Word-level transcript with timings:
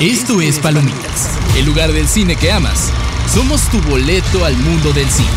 Esto 0.00 0.40
es 0.40 0.60
Palomitas, 0.60 1.36
el 1.56 1.66
lugar 1.66 1.92
del 1.92 2.06
cine 2.06 2.36
que 2.36 2.52
amas. 2.52 2.92
Somos 3.34 3.68
tu 3.68 3.80
boleto 3.80 4.44
al 4.44 4.56
mundo 4.56 4.92
del 4.92 5.08
cine. 5.10 5.28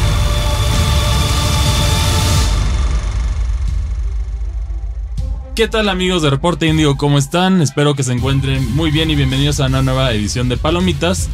¿Qué 5.55 5.67
tal 5.67 5.89
amigos 5.89 6.21
de 6.21 6.29
Reporte 6.29 6.67
Índigo? 6.67 6.95
¿Cómo 6.95 7.17
están? 7.17 7.63
Espero 7.63 7.95
que 7.95 8.03
se 8.03 8.13
encuentren 8.13 8.75
muy 8.75 8.91
bien 8.91 9.09
y 9.09 9.15
bienvenidos 9.15 9.59
a 9.59 9.65
una 9.65 9.81
nueva 9.81 10.11
edición 10.11 10.47
de 10.47 10.57
Palomitas, 10.57 11.29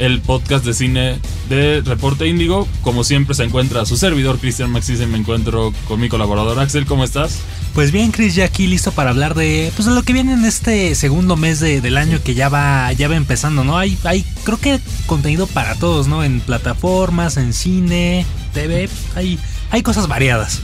el 0.00 0.20
podcast 0.20 0.64
de 0.64 0.74
cine 0.74 1.18
de 1.48 1.80
Reporte 1.82 2.26
Índigo. 2.26 2.66
Como 2.82 3.04
siempre 3.04 3.34
se 3.36 3.44
encuentra 3.44 3.86
su 3.86 3.96
servidor 3.96 4.38
Cristian 4.38 4.70
Maxis 4.72 5.00
y 5.00 5.06
me 5.06 5.18
encuentro 5.18 5.72
con 5.86 6.00
mi 6.00 6.08
colaborador 6.08 6.58
Axel. 6.58 6.86
¿Cómo 6.86 7.04
estás? 7.04 7.38
Pues 7.74 7.92
bien, 7.92 8.10
Chris, 8.10 8.34
ya 8.34 8.46
aquí 8.46 8.66
listo 8.66 8.90
para 8.90 9.10
hablar 9.10 9.34
de, 9.36 9.70
pues, 9.76 9.86
de 9.86 9.94
lo 9.94 10.02
que 10.02 10.12
viene 10.12 10.32
en 10.32 10.44
este 10.44 10.94
segundo 10.96 11.36
mes 11.36 11.60
de- 11.60 11.80
del 11.80 11.96
año 11.98 12.20
que 12.22 12.34
ya 12.34 12.48
va, 12.48 12.92
ya 12.94 13.06
va 13.08 13.14
empezando, 13.14 13.62
¿no? 13.62 13.78
Hay, 13.78 13.96
hay, 14.02 14.24
creo 14.42 14.58
que 14.58 14.80
contenido 15.06 15.46
para 15.46 15.76
todos, 15.76 16.08
¿no? 16.08 16.24
En 16.24 16.40
plataformas, 16.40 17.36
en 17.36 17.52
cine, 17.52 18.26
TV, 18.54 18.88
hay, 19.14 19.38
hay 19.70 19.82
cosas 19.82 20.08
variadas. 20.08 20.60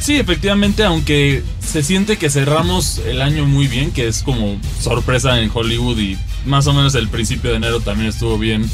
Sí, 0.00 0.16
efectivamente, 0.16 0.84
aunque 0.84 1.42
se 1.60 1.82
siente 1.82 2.16
que 2.16 2.30
cerramos 2.30 2.98
el 2.98 3.20
año 3.20 3.44
muy 3.44 3.66
bien, 3.66 3.90
que 3.90 4.06
es 4.06 4.22
como 4.22 4.58
sorpresa 4.80 5.40
en 5.40 5.50
Hollywood 5.52 5.98
y 5.98 6.16
más 6.44 6.66
o 6.66 6.72
menos 6.72 6.94
el 6.94 7.08
principio 7.08 7.50
de 7.50 7.56
enero 7.56 7.80
también 7.80 8.08
estuvo 8.08 8.38
bien. 8.38 8.70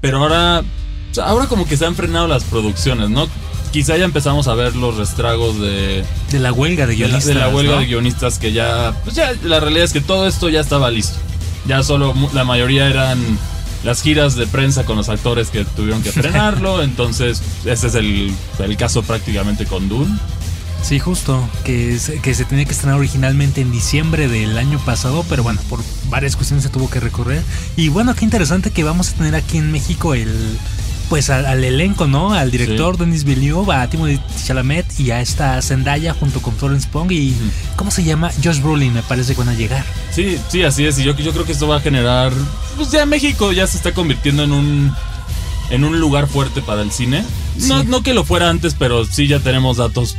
Pero 0.00 0.18
ahora, 0.18 0.62
ahora 1.22 1.46
como 1.46 1.66
que 1.66 1.76
se 1.76 1.84
han 1.84 1.94
frenado 1.94 2.26
las 2.26 2.44
producciones, 2.44 3.10
¿no? 3.10 3.28
Quizá 3.70 3.96
ya 3.96 4.04
empezamos 4.04 4.48
a 4.48 4.54
ver 4.54 4.76
los 4.76 4.96
restragos 4.96 5.58
de, 5.60 6.04
De 6.30 6.38
la 6.38 6.52
huelga 6.52 6.86
de 6.86 6.94
de 6.94 6.98
la, 7.00 7.06
guionistas. 7.06 7.26
de 7.26 7.34
la 7.34 7.48
huelga 7.48 7.74
¿no? 7.74 7.80
de 7.80 7.86
guionistas 7.86 8.38
que 8.38 8.52
ya, 8.52 8.94
pues 9.04 9.16
ya, 9.16 9.32
la 9.44 9.60
realidad 9.60 9.84
es 9.84 9.92
que 9.92 10.00
todo 10.00 10.26
esto 10.26 10.48
ya 10.48 10.60
estaba 10.60 10.90
listo. 10.90 11.16
Ya 11.66 11.82
solo 11.82 12.14
la 12.32 12.44
mayoría 12.44 12.88
eran 12.88 13.18
las 13.84 14.02
giras 14.02 14.34
de 14.36 14.46
prensa 14.46 14.84
con 14.84 14.96
los 14.96 15.08
actores 15.08 15.50
que 15.50 15.64
tuvieron 15.64 16.02
que 16.02 16.12
frenarlo. 16.12 16.82
entonces, 16.82 17.42
ese 17.64 17.86
es 17.88 17.94
el, 17.94 18.32
el 18.58 18.76
caso 18.76 19.02
prácticamente 19.02 19.66
con 19.66 19.88
Dune. 19.88 20.16
Sí, 20.82 20.98
justo, 20.98 21.48
que, 21.64 21.96
se- 22.00 22.18
que 22.20 22.34
se 22.34 22.44
tenía 22.44 22.64
que 22.64 22.72
estrenar 22.72 22.98
originalmente 22.98 23.60
en 23.60 23.70
diciembre 23.70 24.26
del 24.26 24.58
año 24.58 24.80
pasado, 24.80 25.24
pero 25.28 25.44
bueno, 25.44 25.60
por 25.68 25.78
varias 26.10 26.34
cuestiones 26.34 26.64
se 26.64 26.70
tuvo 26.70 26.90
que 26.90 26.98
recorrer. 26.98 27.42
Y 27.76 27.88
bueno, 27.88 28.14
qué 28.16 28.24
interesante 28.24 28.72
que 28.72 28.82
vamos 28.82 29.10
a 29.10 29.12
tener 29.12 29.36
aquí 29.36 29.58
en 29.58 29.70
México 29.70 30.14
el 30.14 30.58
pues 31.12 31.28
al, 31.28 31.44
al 31.44 31.62
elenco, 31.62 32.06
¿no? 32.06 32.32
Al 32.32 32.50
director 32.50 32.96
Denis 32.96 33.24
Villeneuve, 33.24 33.74
a 33.74 33.86
Timothée 33.90 34.18
Chalamet 34.46 34.98
y 34.98 35.10
a 35.10 35.20
esta 35.20 35.60
Zendaya 35.60 36.14
junto 36.14 36.40
con 36.40 36.56
Florence 36.56 36.88
Pugh 36.90 37.12
y 37.12 37.36
¿cómo 37.76 37.90
se 37.90 38.02
llama? 38.02 38.30
Josh 38.42 38.62
Brolin 38.62 38.94
me 38.94 39.02
parece 39.02 39.34
que 39.34 39.40
van 39.40 39.50
a 39.50 39.54
llegar. 39.54 39.84
Sí, 40.10 40.38
sí, 40.48 40.62
así 40.62 40.86
es. 40.86 40.98
Y 40.98 41.04
yo, 41.04 41.14
yo 41.14 41.32
creo 41.34 41.44
que 41.44 41.52
esto 41.52 41.68
va 41.68 41.76
a 41.76 41.80
generar. 41.80 42.32
Pues 42.78 42.92
ya 42.92 43.04
México 43.04 43.52
ya 43.52 43.66
se 43.66 43.76
está 43.76 43.92
convirtiendo 43.92 44.42
en 44.44 44.52
un. 44.52 44.94
En 45.68 45.84
un 45.84 46.00
lugar 46.00 46.28
fuerte 46.28 46.62
para 46.62 46.80
el 46.80 46.90
cine. 46.90 47.22
No, 47.58 47.84
no 47.84 48.02
que 48.02 48.14
lo 48.14 48.24
fuera 48.24 48.48
antes, 48.48 48.72
pero 48.72 49.04
sí 49.04 49.26
ya 49.26 49.38
tenemos 49.38 49.76
datos. 49.76 50.16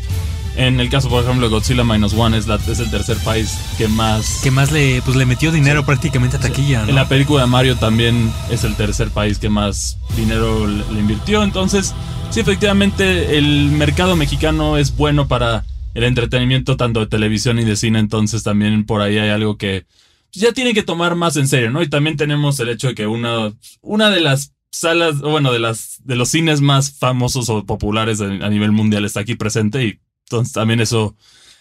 En 0.55 0.79
el 0.79 0.89
caso, 0.89 1.09
por 1.09 1.23
ejemplo, 1.23 1.49
Godzilla 1.49 1.83
Minus 1.83 2.13
One 2.13 2.37
es, 2.37 2.47
la, 2.47 2.55
es 2.55 2.79
el 2.79 2.89
tercer 2.91 3.17
país 3.17 3.57
que 3.77 3.87
más. 3.87 4.41
Que 4.43 4.51
más 4.51 4.71
le 4.71 5.01
pues 5.01 5.17
le 5.17 5.25
metió 5.25 5.51
dinero 5.51 5.85
prácticamente 5.85 6.37
a 6.37 6.39
taquilla, 6.39 6.83
¿no? 6.83 6.89
En 6.89 6.95
la 6.95 7.07
película 7.07 7.41
de 7.41 7.47
Mario 7.47 7.75
también 7.77 8.31
es 8.51 8.63
el 8.63 8.75
tercer 8.75 9.09
país 9.09 9.39
que 9.39 9.49
más 9.49 9.97
dinero 10.15 10.67
le, 10.67 10.99
invirtió. 10.99 11.43
Entonces, 11.43 11.95
sí, 12.29 12.39
efectivamente, 12.39 13.37
el 13.37 13.71
mercado 13.71 14.15
mexicano 14.15 14.77
es 14.77 14.95
bueno 14.95 15.27
para 15.27 15.65
el 15.95 16.03
entretenimiento 16.03 16.77
tanto 16.77 16.99
de 16.99 17.07
televisión 17.07 17.57
y 17.57 17.63
de 17.63 17.75
cine. 17.75 17.99
Entonces, 17.99 18.43
también 18.43 18.85
por 18.85 19.01
ahí 19.01 19.17
hay 19.17 19.29
algo 19.29 19.57
que 19.57 19.85
ya 20.31 20.51
tiene 20.51 20.73
que 20.73 20.83
tomar 20.83 21.15
más 21.15 21.35
en 21.35 21.47
serio, 21.47 21.71
¿no? 21.71 21.81
Y 21.81 21.89
también 21.89 22.15
tenemos 22.15 22.59
el 22.59 22.69
hecho 22.69 22.89
de 22.89 22.95
que 22.95 23.07
una, 23.07 23.53
una 23.81 24.11
de 24.11 24.21
las 24.21 24.53
salas, 24.71 25.19
bueno, 25.19 25.51
de 25.51 25.59
las 25.59 25.99
de 26.03 26.15
los 26.15 26.29
cines 26.29 26.61
más 26.61 26.91
famosos 26.91 27.49
o 27.49 27.65
populares 27.65 28.21
a 28.21 28.49
nivel 28.49 28.71
mundial 28.71 29.05
está 29.05 29.19
aquí 29.19 29.35
presente 29.35 29.85
y 29.85 29.99
entonces 30.37 30.53
también 30.53 30.79
eso 30.81 31.15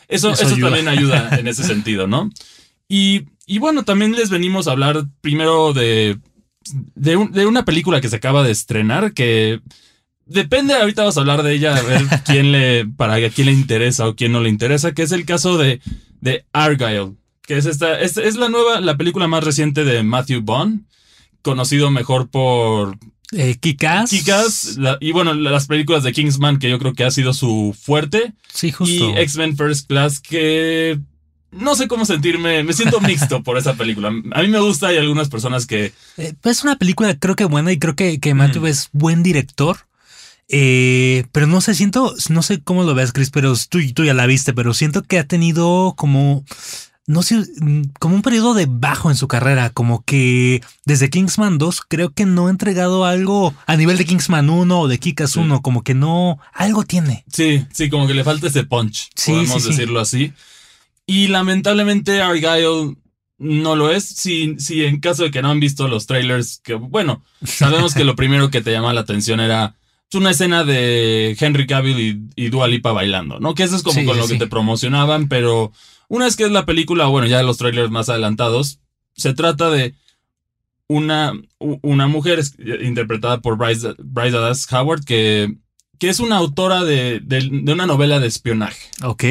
eso, 0.09 0.31
Eso 0.31 0.43
eso 0.45 0.55
ayuda. 0.55 0.69
también 0.69 0.89
ayuda 0.89 1.29
en 1.39 1.49
ese 1.49 1.63
sentido, 1.65 2.07
¿no? 2.07 2.29
Y, 2.89 3.27
y 3.47 3.59
bueno, 3.59 3.85
también 3.85 4.13
les 4.13 4.29
venimos 4.31 4.69
a 4.69 4.73
hablar 4.73 5.05
primero 5.21 5.73
de, 5.73 6.19
de, 6.95 7.17
un- 7.17 7.33
de 7.33 7.47
una 7.47 7.65
película 7.65 8.01
que 8.01 8.09
se 8.09 8.17
acaba 8.17 8.43
de 8.43 8.51
estrenar 8.51 9.15
que 9.15 9.61
depende, 10.27 10.75
ahorita 10.75 11.03
vamos 11.03 11.17
a 11.17 11.21
hablar 11.21 11.43
de 11.43 11.55
ella, 11.55 11.77
a 11.77 11.83
ver 11.83 12.03
quién 12.27 12.53
le, 12.53 12.85
para 12.87 13.17
quién 13.31 13.47
le 13.47 13.53
interesa 13.53 14.07
o 14.09 14.15
quién 14.17 14.33
no 14.33 14.41
le 14.41 14.49
interesa, 14.51 14.93
que 14.93 15.03
es 15.03 15.13
el 15.13 15.25
caso 15.25 15.57
de, 15.59 15.81
de 16.21 16.45
Argyle, 16.53 17.15
que 17.43 17.57
es 17.57 17.67
esta, 17.67 17.99
es, 18.01 18.17
es 18.19 18.37
la 18.37 18.49
nueva, 18.49 18.81
la 18.81 18.97
película 18.97 19.27
más 19.29 19.45
reciente 19.45 19.85
de 19.85 20.03
Matthew 20.03 20.43
Bond, 20.43 20.85
conocido 21.43 21.91
mejor 21.91 22.29
por 22.31 22.99
Eh. 23.33 23.57
Kick-Ass, 23.61 24.77
la- 24.77 24.99
y 25.01 25.13
bueno, 25.13 25.33
las 25.35 25.67
películas 25.67 26.03
de 26.03 26.13
Kingsman, 26.13 26.59
que 26.59 26.69
yo 26.71 26.79
creo 26.79 26.93
que 26.93 27.05
ha 27.05 27.11
sido 27.11 27.33
su 27.33 27.75
fuerte, 27.81 28.33
Sí, 28.53 28.71
justo. 28.73 28.95
y 28.95 29.19
X-Men 29.19 29.57
First 29.57 29.89
Class, 29.89 30.21
que 30.21 30.99
no 31.51 31.75
sé 31.75 31.89
cómo 31.89 32.05
sentirme, 32.05 32.63
me 32.63 32.73
siento 32.73 33.01
mixto 33.01 33.43
por 33.43 33.57
esa 33.59 33.75
película. 33.75 34.09
A 34.33 34.43
mí 34.43 34.49
me 34.49 34.61
gusta, 34.61 34.89
hay 34.89 34.99
algunas 34.99 35.29
personas 35.29 35.67
que... 35.67 35.93
Eh, 36.19 36.35
es 36.45 36.63
una 36.63 36.77
película 36.77 37.15
creo 37.19 37.35
que 37.37 37.45
buena 37.45 37.73
y 37.73 37.79
creo 37.79 37.97
que, 37.97 38.21
que 38.21 38.35
Matthew 38.35 38.63
Mm. 38.63 38.67
es 38.67 38.89
buen 38.93 39.23
director. 39.23 39.79
Eh, 40.49 41.25
pero 41.33 41.47
no 41.47 41.61
sé, 41.63 41.75
siento, 41.75 42.15
no 42.29 42.43
sé 42.43 42.61
cómo 42.63 42.83
lo 42.85 42.95
ves, 42.95 43.13
Chris, 43.13 43.31
pero 43.31 43.55
tú, 43.71 43.79
tú 43.95 44.05
ya 44.05 44.13
la 44.13 44.27
viste, 44.27 44.53
pero 44.53 44.75
siento 44.75 45.03
que 45.03 45.19
ha 45.19 45.25
tenido 45.27 45.95
como, 45.97 46.45
no 47.07 47.23
sé, 47.23 47.37
mm, 47.61 47.83
como 47.99 48.15
un 48.15 48.23
periodo 48.23 48.55
de 48.55 48.67
bajo 48.69 49.11
en 49.11 49.17
su 49.17 49.27
carrera, 49.29 49.71
como 49.71 50.05
que 50.05 50.63
desde 50.85 51.11
Kingsman 51.11 51.59
2 51.59 51.81
creo 51.89 52.11
que 52.15 52.27
no 52.27 52.47
ha 52.47 52.51
entregado 52.51 53.05
algo 53.05 53.55
a 53.67 53.77
nivel 53.77 53.99
de 53.99 54.05
Kingsman 54.05 54.49
1 54.51 54.81
o 54.81 54.89
de 54.89 54.99
Kick-Ass 55.01 55.33
Sí. 55.33 55.41
1, 55.41 55.63
como 55.63 55.83
que 55.83 55.95
no, 55.95 56.39
algo 56.53 56.85
tiene. 56.85 57.25
Sí, 57.33 57.67
sí, 57.73 57.89
como 57.91 58.07
que 58.07 58.15
le 58.15 58.25
falta 58.25 58.47
ese 58.47 58.65
punch, 58.65 59.11
Sí, 59.17 59.33
podemos 59.33 59.63
sí. 59.63 59.69
decirlo 59.71 60.01
así. 60.01 60.33
Y 61.07 61.27
lamentablemente 61.29 62.23
Argyle 62.23 62.97
no 63.39 63.75
lo 63.75 63.91
es. 63.91 64.05
Si, 64.05 64.55
si 64.59 64.85
en 64.85 65.01
caso 65.01 65.25
de 65.25 65.33
que 65.33 65.43
no 65.43 65.51
han 65.51 65.59
visto 65.59 65.89
los 65.89 66.07
trailers, 66.07 66.61
que 66.63 66.75
bueno, 66.75 67.25
sabemos 67.45 67.95
que 67.95 68.05
lo 68.05 68.15
primero 68.15 68.51
que 68.51 68.61
te 68.61 68.71
llama 68.71 68.93
la 68.93 69.01
atención 69.01 69.41
era 69.41 69.75
una 70.15 70.31
escena 70.31 70.65
de 70.65 71.37
Henry 71.39 71.67
Cavill 71.67 72.01
y, 72.37 72.45
y 72.45 72.49
Dua 72.51 72.69
Lipa 72.69 72.93
bailando, 72.93 73.41
¿no? 73.41 73.55
Que 73.55 73.63
eso 73.63 73.77
es 73.77 73.83
como 73.83 73.99
Sí, 74.01 74.05
con 74.07 74.15
sí, 74.17 74.21
lo 74.21 74.29
que 74.29 74.37
te 74.39 74.47
promocionaban, 74.47 75.29
pero 75.29 75.73
una 76.09 76.25
vez 76.27 76.37
que 76.37 76.45
es 76.45 76.51
la 76.51 76.67
película, 76.67 77.07
bueno, 77.07 77.27
ya 77.27 77.43
los 77.43 77.59
trailers 77.59 77.91
más 77.91 78.09
adelantados, 78.09 78.79
se 79.15 79.33
trata 79.35 79.71
de 79.71 79.95
una, 80.89 81.33
una 81.59 82.07
mujer 82.07 82.39
es- 82.39 82.55
interpretada 82.83 83.41
por 83.41 83.57
Bryce, 83.57 83.95
Bryce 83.99 84.33
Dallas 84.37 84.71
Howard 84.73 85.05
que, 85.05 85.55
que 85.99 86.09
es 86.11 86.21
una 86.21 86.37
autora 86.37 86.85
de, 86.85 87.21
de- 87.21 87.49
de 87.51 87.73
una 87.73 87.87
novela 87.87 88.19
de 88.21 88.27
espionaje. 88.27 88.89
Ok. 89.03 89.25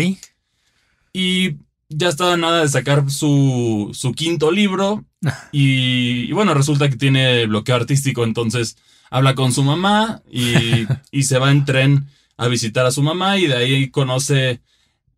Y 1.14 1.58
ya 1.90 2.10
estaba 2.10 2.38
nada 2.38 2.62
de 2.62 2.70
sacar 2.70 3.10
su, 3.12 3.90
su 3.94 4.14
quinto 4.14 4.50
libro. 4.52 5.04
Y, 5.52 6.30
y 6.30 6.32
bueno, 6.32 6.54
resulta 6.54 6.90
que 6.90 6.98
tiene 6.98 7.46
bloqueo 7.46 7.76
artístico, 7.76 8.24
entonces 8.24 8.78
habla 9.10 9.36
con 9.36 9.52
su 9.52 9.64
mamá 9.64 10.22
y, 10.32 10.88
y 11.12 11.24
se 11.24 11.38
va 11.38 11.52
en 11.52 11.66
tren 11.66 12.08
a 12.38 12.48
visitar 12.48 12.86
a 12.86 12.92
su 12.92 13.04
mamá 13.04 13.38
y 13.38 13.48
de 13.48 13.56
ahí 13.56 13.90
conoce 13.90 14.62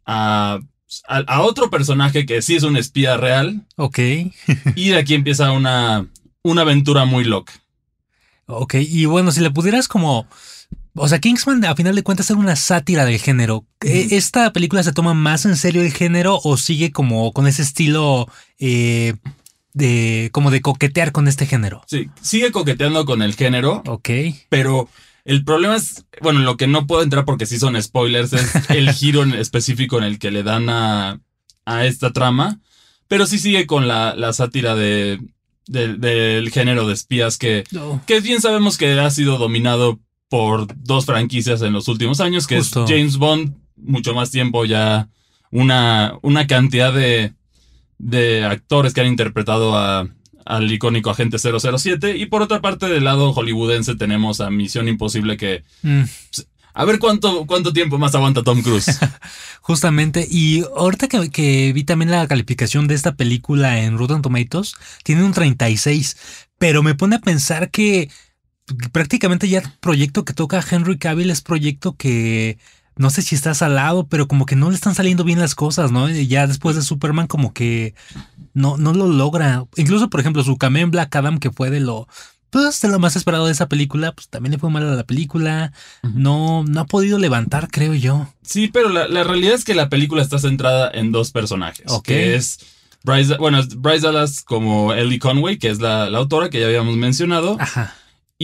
a, 0.06 0.60
a, 1.08 1.18
a 1.18 1.42
otro 1.42 1.70
personaje 1.70 2.26
que 2.26 2.42
sí 2.42 2.56
es 2.56 2.64
un 2.64 2.76
espía 2.76 3.16
real 3.18 3.62
Ok. 3.78 4.00
y 4.76 4.90
de 4.90 4.98
aquí 4.98 5.14
empieza 5.14 5.52
una, 5.52 6.06
una 6.42 6.62
aventura 6.62 7.06
muy 7.06 7.24
loca. 7.24 7.54
Ok, 8.46 8.76
y 8.76 9.06
bueno, 9.06 9.32
si 9.32 9.40
le 9.42 9.52
pudieras 9.52 9.88
como... 9.88 10.28
O 10.96 11.08
sea, 11.08 11.20
Kingsman 11.20 11.66
a 11.66 11.76
final 11.76 11.96
de 11.96 12.04
cuentas 12.04 12.30
era 12.30 12.40
una 12.40 12.56
sátira 12.56 13.06
del 13.06 13.18
género. 13.18 13.66
Eh. 13.82 14.10
¿Esta 14.12 14.54
película 14.54 14.84
se 14.84 14.94
toma 14.94 15.16
más 15.16 15.46
en 15.46 15.56
serio 15.56 15.82
el 15.82 15.92
género 15.92 16.40
o 16.44 16.56
sigue 16.58 16.92
como 16.92 17.32
con 17.34 17.48
ese 17.48 17.64
estilo 17.64 18.28
eh, 18.60 19.16
de 19.74 20.30
como 20.32 20.52
de 20.52 20.62
coquetear 20.62 21.12
con 21.12 21.28
este 21.28 21.46
género? 21.46 21.82
Sí, 21.88 22.10
sigue 22.22 22.52
coqueteando 22.52 23.06
con 23.06 23.22
el 23.22 23.36
género, 23.36 23.82
Ok. 23.88 24.10
pero 24.50 24.90
el 25.26 25.44
problema 25.44 25.76
es, 25.76 26.06
bueno, 26.22 26.40
lo 26.42 26.58
que 26.58 26.68
no 26.68 26.86
puedo 26.86 27.02
entrar 27.02 27.26
porque 27.26 27.46
sí 27.46 27.58
son 27.60 27.82
spoilers, 27.82 28.34
es 28.34 28.52
el 28.70 28.92
giro 28.92 29.24
en 29.24 29.34
específico 29.34 29.98
en 29.98 30.04
el 30.04 30.20
que 30.20 30.32
le 30.32 30.44
dan 30.44 30.70
a, 30.70 31.20
a 31.66 31.86
esta 31.86 32.12
trama, 32.14 32.60
pero 33.08 33.26
sí 33.26 33.40
sigue 33.40 33.66
con 33.66 33.88
la, 33.88 34.16
la 34.16 34.34
sátira 34.34 34.76
de, 34.76 35.20
de- 35.68 35.94
del 35.96 36.50
género 36.52 36.88
de 36.88 36.94
espías 36.94 37.38
que, 37.38 37.64
que 38.06 38.20
bien 38.22 38.42
sabemos 38.42 38.78
que 38.78 39.00
ha 39.00 39.10
sido 39.12 39.38
dominado 39.38 40.00
por 40.30 40.68
dos 40.84 41.06
franquicias 41.06 41.62
en 41.62 41.74
los 41.74 41.88
últimos 41.88 42.20
años, 42.20 42.48
que 42.48 42.58
Justo. 42.58 42.84
es 42.86 42.90
James 42.90 43.18
Bond, 43.18 43.56
mucho 43.78 44.14
más 44.14 44.30
tiempo 44.32 44.66
ya, 44.66 45.10
una, 45.52 46.18
una 46.22 46.48
cantidad 46.48 46.92
de, 46.94 47.34
de 48.04 48.46
actores 48.46 48.94
que 48.94 49.02
han 49.02 49.08
interpretado 49.08 49.76
a, 49.78 50.08
al 50.46 50.72
icónico 50.72 51.10
agente 51.10 51.38
007. 51.40 52.18
Y 52.18 52.26
por 52.28 52.42
otra 52.42 52.62
parte, 52.62 52.88
del 52.88 53.04
lado 53.06 53.34
hollywoodense 53.34 53.96
tenemos 53.96 54.42
a 54.42 54.50
Misión 54.50 54.88
Imposible 54.88 55.38
que 55.38 55.64
Mm, 55.84 56.04
A 56.76 56.86
ver 56.86 56.98
cuánto, 57.00 57.46
cuánto 57.46 57.72
tiempo 57.72 57.98
más 58.00 58.16
aguanta 58.16 58.44
Tom 58.44 58.62
Cruise. 58.64 59.00
Justamente, 59.62 60.28
y 60.30 60.64
ahorita 60.76 61.08
que, 61.08 61.30
que 61.30 61.72
vi 61.74 61.84
también 61.84 62.12
la 62.12 62.28
calificación 62.28 62.88
de 62.88 62.96
esta 62.96 63.16
película 63.16 63.82
en 63.84 63.98
Rotten 63.98 64.22
Tomatoes, 64.22 64.74
tiene 65.04 65.24
un 65.24 65.34
36, 65.34 66.18
pero 66.58 66.82
me 66.84 66.96
pone 66.96 67.16
a 67.18 67.20
pensar 67.20 67.70
que 67.72 68.10
prácticamente 68.92 69.48
ya 69.50 69.60
el 69.60 69.72
proyecto 69.80 70.26
que 70.26 70.34
toca 70.34 70.64
Henry 70.70 70.98
Cavill 70.98 71.30
es 71.30 71.42
proyecto 71.42 71.96
que 71.96 72.58
no 72.96 73.10
sé 73.10 73.22
si 73.22 73.36
está 73.36 73.54
salado, 73.54 74.08
pero 74.08 74.28
como 74.28 74.46
que 74.46 74.56
no 74.56 74.70
le 74.70 74.76
están 74.76 74.96
saliendo 74.96 75.24
bien 75.24 75.40
las 75.40 75.56
cosas, 75.56 75.92
¿no? 75.92 76.10
Y 76.10 76.28
ya 76.28 76.48
después 76.48 76.76
de 76.76 76.82
Superman 76.82 77.28
como 77.28 77.54
que 77.54 77.96
no, 78.54 78.78
no 78.78 78.94
lo 78.94 79.08
logra. 79.08 79.66
Incluso, 79.76 80.10
por 80.10 80.20
ejemplo, 80.20 80.44
su 80.44 80.58
cameo 80.58 80.84
en 80.84 80.92
Black 80.92 81.16
Adam, 81.16 81.40
que 81.40 81.52
fue 81.52 81.70
de 81.70 81.80
lo, 81.80 82.08
pues, 82.50 82.82
de 82.82 82.90
lo 82.90 83.00
más 83.00 83.16
esperado 83.16 83.48
de 83.48 83.52
esa 83.52 83.68
película, 83.68 84.12
pues 84.12 84.28
también 84.30 84.52
le 84.52 84.60
fue 84.60 84.70
mal 84.70 84.88
a 84.88 84.96
la 84.96 85.04
película. 85.04 85.74
No, 86.04 86.64
no 86.64 86.82
ha 86.82 86.86
podido 86.86 87.18
levantar, 87.18 87.68
creo 87.72 87.96
yo. 87.96 88.28
Sí, 88.44 88.70
pero 88.72 88.90
la, 88.90 89.08
la 89.08 89.24
realidad 89.24 89.56
es 89.56 89.66
que 89.66 89.74
la 89.74 89.90
película 89.90 90.22
está 90.22 90.38
centrada 90.38 90.92
en 90.94 91.12
dos 91.12 91.32
personajes. 91.32 91.86
Que 92.04 92.36
es 92.36 92.60
Bryce, 93.04 93.38
bueno, 93.38 93.60
Bryce 93.78 94.06
Dallas 94.06 94.42
como 94.44 94.94
Ellie 94.94 95.20
Conway, 95.20 95.58
que 95.58 95.70
es 95.70 95.80
la, 95.80 96.10
la 96.10 96.20
autora 96.20 96.50
que 96.50 96.60
ya 96.60 96.68
habíamos 96.68 96.96
mencionado. 96.96 97.58
Ajá. 97.60 97.96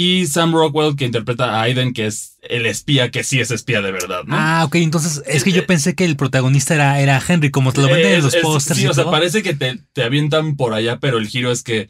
Y 0.02 0.28
Sam 0.28 0.54
Rockwell, 0.54 0.96
que 0.96 1.04
interpreta 1.04 1.46
a 1.56 1.62
Aiden, 1.64 1.92
que 1.94 2.06
es 2.06 2.38
el 2.44 2.66
espía, 2.66 3.12
que 3.12 3.26
sí 3.26 3.42
es 3.42 3.52
espía 3.52 3.82
de 3.82 3.92
verdad, 3.92 4.22
¿no? 4.26 4.36
Ah, 4.38 4.64
ok, 4.66 4.76
entonces 4.76 5.22
es 5.26 5.44
que 5.44 5.52
yo 5.52 5.66
pensé 5.66 5.94
que 5.94 6.06
el 6.06 6.16
protagonista 6.16 6.74
era, 6.74 7.02
era 7.02 7.22
Henry, 7.28 7.52
como 7.52 7.74
te 7.74 7.82
lo 7.82 7.88
venden 7.88 8.14
en 8.14 8.24
los 8.24 8.36
pósters 8.38 8.80
Sí, 8.80 8.88
o 8.88 8.94
sea, 8.94 9.12
parece 9.12 9.44
que 9.44 9.54
te, 9.56 9.78
te 9.92 10.04
avientan 10.04 10.56
por 10.56 10.74
allá, 10.74 11.00
pero 11.00 11.18
el 11.18 11.28
giro 11.28 11.52
es 11.52 11.64
que, 11.64 11.90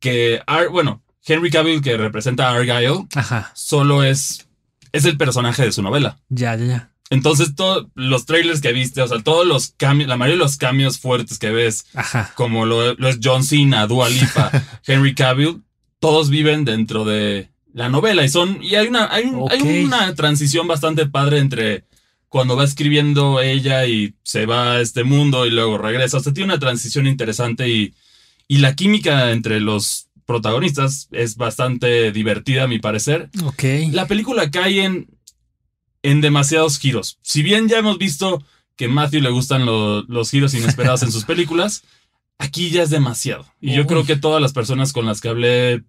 que 0.00 0.40
Ar- 0.48 0.70
bueno, 0.70 1.02
Henry 1.24 1.50
Cavill, 1.50 1.82
que 1.82 1.96
representa 1.96 2.48
a 2.48 2.54
Argyle, 2.56 3.06
Ajá, 3.14 3.52
solo 3.54 4.02
es, 4.02 4.48
es 4.90 5.04
el 5.04 5.16
personaje 5.16 5.62
de 5.62 5.70
su 5.70 5.82
novela. 5.82 6.18
ya, 6.28 6.56
ya, 6.56 6.64
ya. 6.66 6.90
Entonces, 7.10 7.54
todos 7.54 7.86
los 7.94 8.26
trailers 8.26 8.60
que 8.60 8.72
viste, 8.72 9.00
o 9.00 9.06
sea, 9.06 9.22
todos 9.22 9.46
los 9.46 9.72
cambios, 9.76 10.08
la 10.08 10.16
mayoría 10.16 10.38
de 10.38 10.42
los 10.44 10.56
cambios 10.56 10.98
fuertes 10.98 11.38
que 11.38 11.50
ves, 11.50 11.84
Ajá. 11.94 12.32
como 12.34 12.66
lo, 12.66 12.94
lo 12.94 13.08
es 13.08 13.20
John 13.22 13.44
Cena, 13.44 13.86
Dua 13.86 14.08
Lipa, 14.08 14.50
Henry 14.84 15.14
Cavill, 15.14 15.62
todos 16.00 16.30
viven 16.30 16.64
dentro 16.64 17.04
de 17.04 17.48
la 17.72 17.88
novela 17.88 18.24
y 18.24 18.28
son, 18.28 18.62
y 18.62 18.74
hay 18.74 18.86
una, 18.88 19.12
hay, 19.12 19.24
un- 19.24 19.50
hay 19.50 19.60
Ok. 19.60 19.86
una 19.86 20.14
transición 20.14 20.66
bastante 20.66 21.06
padre 21.06 21.38
entre 21.38 21.84
cuando 22.28 22.56
va 22.56 22.64
escribiendo 22.64 23.40
ella 23.40 23.86
y 23.86 24.14
se 24.22 24.46
va 24.46 24.72
a 24.74 24.80
este 24.80 25.04
mundo 25.04 25.46
y 25.46 25.50
luego 25.50 25.78
regresa. 25.78 26.18
O 26.18 26.20
sea, 26.20 26.32
tiene 26.32 26.52
una 26.52 26.58
transición 26.58 27.06
interesante 27.06 27.68
y, 27.68 27.94
y 28.48 28.58
la 28.58 28.74
química 28.74 29.30
entre 29.32 29.60
los 29.60 30.08
protagonistas 30.26 31.08
es 31.12 31.36
bastante 31.36 32.10
divertida, 32.12 32.64
a 32.64 32.68
mi 32.68 32.78
parecer. 32.78 33.30
Ok. 33.44 33.62
La 33.92 34.06
película 34.06 34.50
cae 34.50 34.84
en, 34.84 35.08
en 36.02 36.20
demasiados 36.20 36.78
giros. 36.78 37.18
Si 37.22 37.42
bien 37.42 37.68
ya 37.68 37.78
hemos 37.78 37.96
visto 37.98 38.42
que 38.76 38.86
a 38.86 38.88
Matthew 38.88 39.20
le 39.22 39.30
gustan 39.30 39.64
lo- 39.64 40.02
los 40.02 40.30
giros 40.30 40.52
inesperados 40.54 41.02
en 41.04 41.12
sus 41.12 41.24
películas, 41.32 41.84
aquí 42.38 42.70
ya 42.70 42.82
es 42.82 42.90
demasiado. 42.90 43.46
Y 43.60 43.74
yo 43.74 43.86
creo 43.86 44.04
que 44.04 44.16
todas 44.16 44.40
las 44.42 44.52
personas 44.52 44.92
con 44.92 45.06
las 45.06 45.20
que 45.20 45.28
hablé 45.28 45.84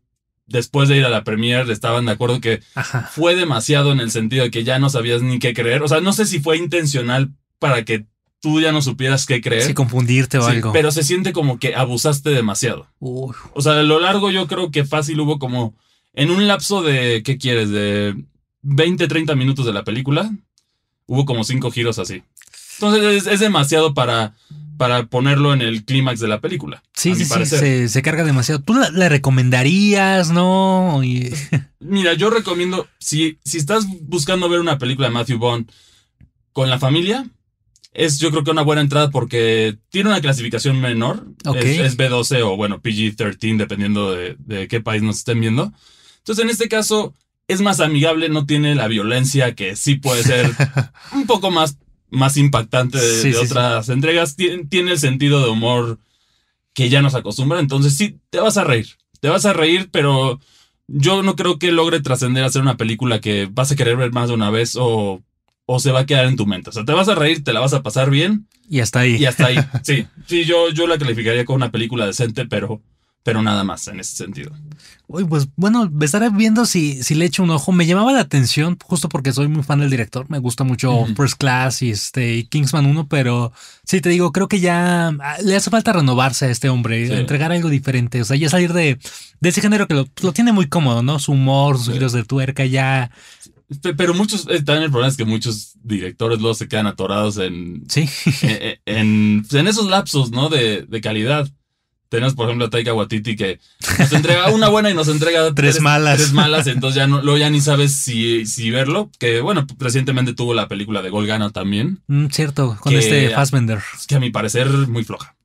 después 0.46 0.88
de 0.90 0.98
ir 0.98 1.06
a 1.06 1.10
la 1.10 1.24
premiere 1.24 1.72
estaban 1.74 2.06
de 2.06 2.12
acuerdo 2.14 2.40
que 2.40 2.62
Ajá. 2.76 3.10
fue 3.14 3.36
demasiado 3.36 3.92
en 3.92 4.00
el 4.00 4.12
sentido 4.12 4.44
de 4.46 4.52
que 4.52 4.64
ya 4.64 4.80
no 4.80 4.90
sabías 4.90 5.22
ni 5.22 5.40
qué 5.40 5.54
creer. 5.54 5.84
O 5.84 5.88
sea, 5.88 6.00
no 6.02 6.14
sé 6.14 6.26
si 6.26 6.40
fue 6.40 6.58
intencional 6.58 7.32
para 7.60 7.84
que 7.84 8.06
tú 8.40 8.62
ya 8.62 8.72
no 8.72 8.82
supieras 8.82 9.26
qué 9.26 9.42
creer. 9.42 9.64
Sí, 9.64 9.74
confundirte 9.74 10.38
o 10.38 10.44
Sí, 10.46 10.52
algo. 10.52 10.72
pero 10.72 10.92
se 10.92 11.04
siente 11.04 11.34
como 11.34 11.60
que 11.60 11.76
abusaste 11.76 12.30
demasiado. 12.30 12.88
O 13.00 13.34
sea, 13.60 13.74
a 13.80 13.84
lo 13.84 14.00
largo 14.00 14.32
yo 14.32 14.48
creo 14.48 14.72
que 14.72 14.86
fácil 14.86 15.20
hubo 15.20 15.38
como 15.40 15.76
en 16.14 16.32
un 16.32 16.48
lapso 16.48 16.82
de, 16.82 17.24
¿qué 17.24 17.38
quieres? 17.38 17.70
De 17.70 18.16
20, 18.62 19.08
30 19.08 19.36
minutos 19.36 19.66
de 19.66 19.74
la 19.74 19.84
película, 19.84 20.32
hubo 21.08 21.26
como 21.26 21.44
cinco 21.44 21.72
giros 21.72 22.00
así. 22.00 22.24
Entonces 22.80 23.26
es, 23.26 23.28
es 23.34 23.40
demasiado 23.40 23.94
para, 23.94 24.36
para 24.78 25.08
ponerlo 25.08 25.54
en 25.54 25.62
el 25.62 25.84
clímax 25.84 26.20
de 26.20 26.28
la 26.28 26.40
película. 26.40 26.84
sí, 26.94 27.14
sí, 27.16 27.26
sí, 27.26 27.46
se, 27.46 27.90
se 27.90 28.02
carga 28.02 28.24
demasiado. 28.24 28.62
¿Tú 28.62 28.74
la, 28.76 28.90
la 28.92 29.10
recomendarías, 29.10 30.32
no? 30.32 31.02
Y- 31.04 31.32
Mira, 31.80 32.14
yo 32.14 32.30
recomiendo, 32.30 32.88
si, 33.00 33.40
si 33.44 33.58
estás 33.58 33.86
buscando 34.02 34.50
ver 34.50 34.60
una 34.60 34.78
película 34.78 35.08
de 35.08 35.14
Matthew 35.14 35.38
Bond 35.40 35.72
con 36.54 36.70
la 36.70 36.80
familia, 36.80 37.28
es 37.94 38.20
yo 38.20 38.30
creo 38.32 38.44
que 38.44 38.52
una 38.52 38.62
buena 38.62 38.82
entrada 38.82 39.10
porque 39.10 39.78
tiene 39.90 40.10
una 40.10 40.22
clasificación 40.22 40.80
menor. 40.80 41.28
Ok. 41.46 41.58
Es, 41.58 41.80
es 41.80 41.98
B12 41.98 42.42
o 42.44 42.56
bueno, 42.56 42.82
PG-13, 42.82 43.58
dependiendo 43.58 44.12
de, 44.12 44.36
de 44.40 44.68
qué 44.68 44.82
país 44.82 45.02
nos 45.02 45.18
estén 45.18 45.40
viendo. 45.42 45.72
Entonces, 46.20 46.44
en 46.44 46.50
este 46.52 46.68
caso, 46.68 47.16
es 47.48 47.62
más 47.62 47.80
amigable, 47.80 48.28
no 48.30 48.46
tiene 48.46 48.76
la 48.76 48.88
violencia 48.88 49.56
que 49.56 49.76
sí 49.76 49.96
puede 49.96 50.24
ser 50.24 50.52
un 51.14 51.26
poco 51.26 51.50
más, 51.52 51.78
más 52.10 52.38
impactante 52.38 52.98
de, 52.98 53.22
Sí, 53.22 53.30
de 53.32 53.40
sí, 53.40 53.46
otras 53.46 53.90
entregas. 53.90 54.36
Tiene, 54.36 54.66
tiene 54.66 54.92
el 54.92 55.00
sentido 55.00 55.44
de 55.44 55.50
humor 55.50 56.00
que 56.74 56.90
ya 56.90 57.02
nos 57.02 57.16
acostumbra. 57.16 57.60
Entonces, 57.60 57.96
sí, 57.96 58.20
te 58.30 58.40
vas 58.40 58.58
a 58.58 58.64
reír. 58.64 58.88
Te 59.20 59.30
vas 59.30 59.46
a 59.46 59.54
reír, 59.54 59.90
pero 59.92 60.40
yo 60.88 61.24
no 61.24 61.36
creo 61.36 61.60
que 61.60 61.72
logre 61.72 62.02
trascender 62.02 62.44
a 62.44 62.50
ser 62.50 62.62
una 62.62 62.78
película 62.78 63.20
que 63.20 63.48
vas 63.52 63.72
a 63.72 63.76
querer 63.76 63.98
ver 63.98 64.12
más 64.12 64.30
de 64.30 64.36
una 64.36 64.50
vez 64.50 64.76
o, 64.80 65.22
o 65.66 65.80
se 65.80 65.92
va 65.92 66.02
a 66.02 66.06
quedar 66.06 66.26
en 66.26 66.36
tu 66.36 66.46
mente. 66.46 66.70
O 66.70 66.74
sea, 66.74 66.86
te 66.86 66.94
vas 66.94 67.10
a 67.10 67.16
reír, 67.16 67.44
te 67.44 67.52
la 67.54 67.60
vas 67.60 67.74
a 67.74 67.84
pasar 67.84 68.10
bien 68.10 68.48
y 68.70 68.80
hasta 68.80 69.00
ahí. 69.00 69.16
y 69.18 69.26
hasta 69.26 69.48
ahí. 69.48 69.58
Sí, 69.84 70.06
sí, 70.26 70.46
yo, 70.46 70.70
yo 70.70 70.88
la 70.88 70.98
calificaría 70.98 71.46
como 71.46 71.58
una 71.58 71.72
película 71.72 72.06
decente, 72.06 72.46
pero, 72.46 72.82
pero 73.28 73.42
nada 73.42 73.66
más 73.66 73.86
en 73.90 74.00
ese 74.00 74.16
sentido. 74.16 74.52
Uy, 75.08 75.26
pues 75.26 75.50
bueno, 75.58 75.90
me 75.92 76.06
estaré 76.06 76.30
viendo 76.30 76.66
si, 76.66 77.04
si 77.04 77.14
le 77.14 77.26
echo 77.26 77.44
un 77.44 77.50
ojo. 77.50 77.74
Me 77.74 77.86
llamaba 77.86 78.14
la 78.14 78.22
atención 78.22 78.78
justo 78.82 79.10
porque 79.10 79.34
soy 79.34 79.50
muy 79.50 79.64
fan 79.64 79.82
del 79.82 79.90
director. 79.90 80.26
Me 80.30 80.40
gusta 80.40 80.64
mucho. 80.64 81.06
First 81.16 81.38
Class 81.38 81.82
y 81.82 81.90
este 81.92 82.36
y 82.38 82.44
Kingsman 82.46 82.86
1, 82.86 83.08
pero 83.10 83.52
sí 83.84 84.00
te 84.00 84.08
digo, 84.08 84.32
creo 84.32 84.48
que 84.48 84.62
ya 84.62 85.10
ah, 85.10 85.38
le 85.44 85.58
hace 85.58 85.70
falta 85.70 85.92
renovarse 85.92 86.46
a 86.46 86.50
este 86.50 86.70
hombre, 86.70 87.06
Sí. 87.08 87.14
entregar 87.14 87.52
algo 87.52 87.70
diferente. 87.70 88.22
O 88.22 88.26
sea, 88.26 88.38
ya 88.38 88.50
salir 88.50 88.72
de, 88.72 88.98
de 89.42 89.50
ese 89.50 89.60
género 89.62 89.88
que 89.90 89.94
lo, 89.96 90.08
lo 90.24 90.32
tiene 90.32 90.54
muy 90.54 90.68
cómodo, 90.70 91.04
¿no? 91.04 91.20
Su 91.20 91.34
humor, 91.34 91.78
sus 91.78 91.88
Sí. 91.88 91.92
giros 91.94 92.14
de 92.14 92.24
tuerca, 92.24 92.66
ya. 92.66 93.12
Pe- 93.82 93.94
Pero 93.94 94.14
muchos, 94.14 94.48
eh, 94.50 94.62
también 94.64 94.84
el 94.84 94.92
problema 94.92 95.10
es 95.10 95.18
que 95.18 95.26
muchos 95.26 95.74
directores 95.84 96.40
luego 96.40 96.56
se 96.56 96.70
quedan 96.70 96.88
atorados 96.88 97.38
en, 97.38 97.84
Sí. 97.90 98.10
en, 98.42 98.78
en, 98.86 99.46
en 99.52 99.68
esos 99.68 99.88
lapsos, 99.90 100.32
¿no? 100.32 100.48
De, 100.48 100.84
de 100.84 101.02
calidad. 101.02 101.50
Tenemos, 102.10 102.36
por 102.36 102.46
ejemplo, 102.46 102.66
a 102.68 102.70
Taika 102.70 102.94
Waititi 102.94 103.36
que 103.36 103.60
nos 104.00 104.14
entrega 104.14 104.50
una 104.50 104.70
buena 104.70 104.90
y 104.90 104.94
nos 104.94 105.08
entrega 105.10 105.52
Tres 105.56 105.82
malas. 105.82 106.18
Tres 106.18 106.34
malas, 106.34 106.68
entonces 106.68 106.96
ya 106.96 107.08
no, 107.08 107.22
luego 107.22 107.38
ya 107.38 107.50
ni 107.50 107.60
sabes 107.62 107.94
si, 107.96 108.46
si 108.46 108.72
verlo. 108.72 109.10
Que 109.20 109.42
bueno, 109.42 109.66
recientemente 109.78 110.34
tuvo 110.34 110.54
la 110.54 110.68
película 110.68 111.02
de 111.02 111.10
Golgana 111.10 111.50
también. 111.50 112.02
Mm, 112.08 112.28
cierto, 112.28 112.78
con 112.80 112.92
Que- 112.94 113.00
este 113.00 113.30
Fassbender. 113.32 113.82
Que 114.08 114.16
a 114.16 114.20
mi 114.20 114.30
parecer 114.30 114.68
muy 114.70 115.04
floja. 115.04 115.36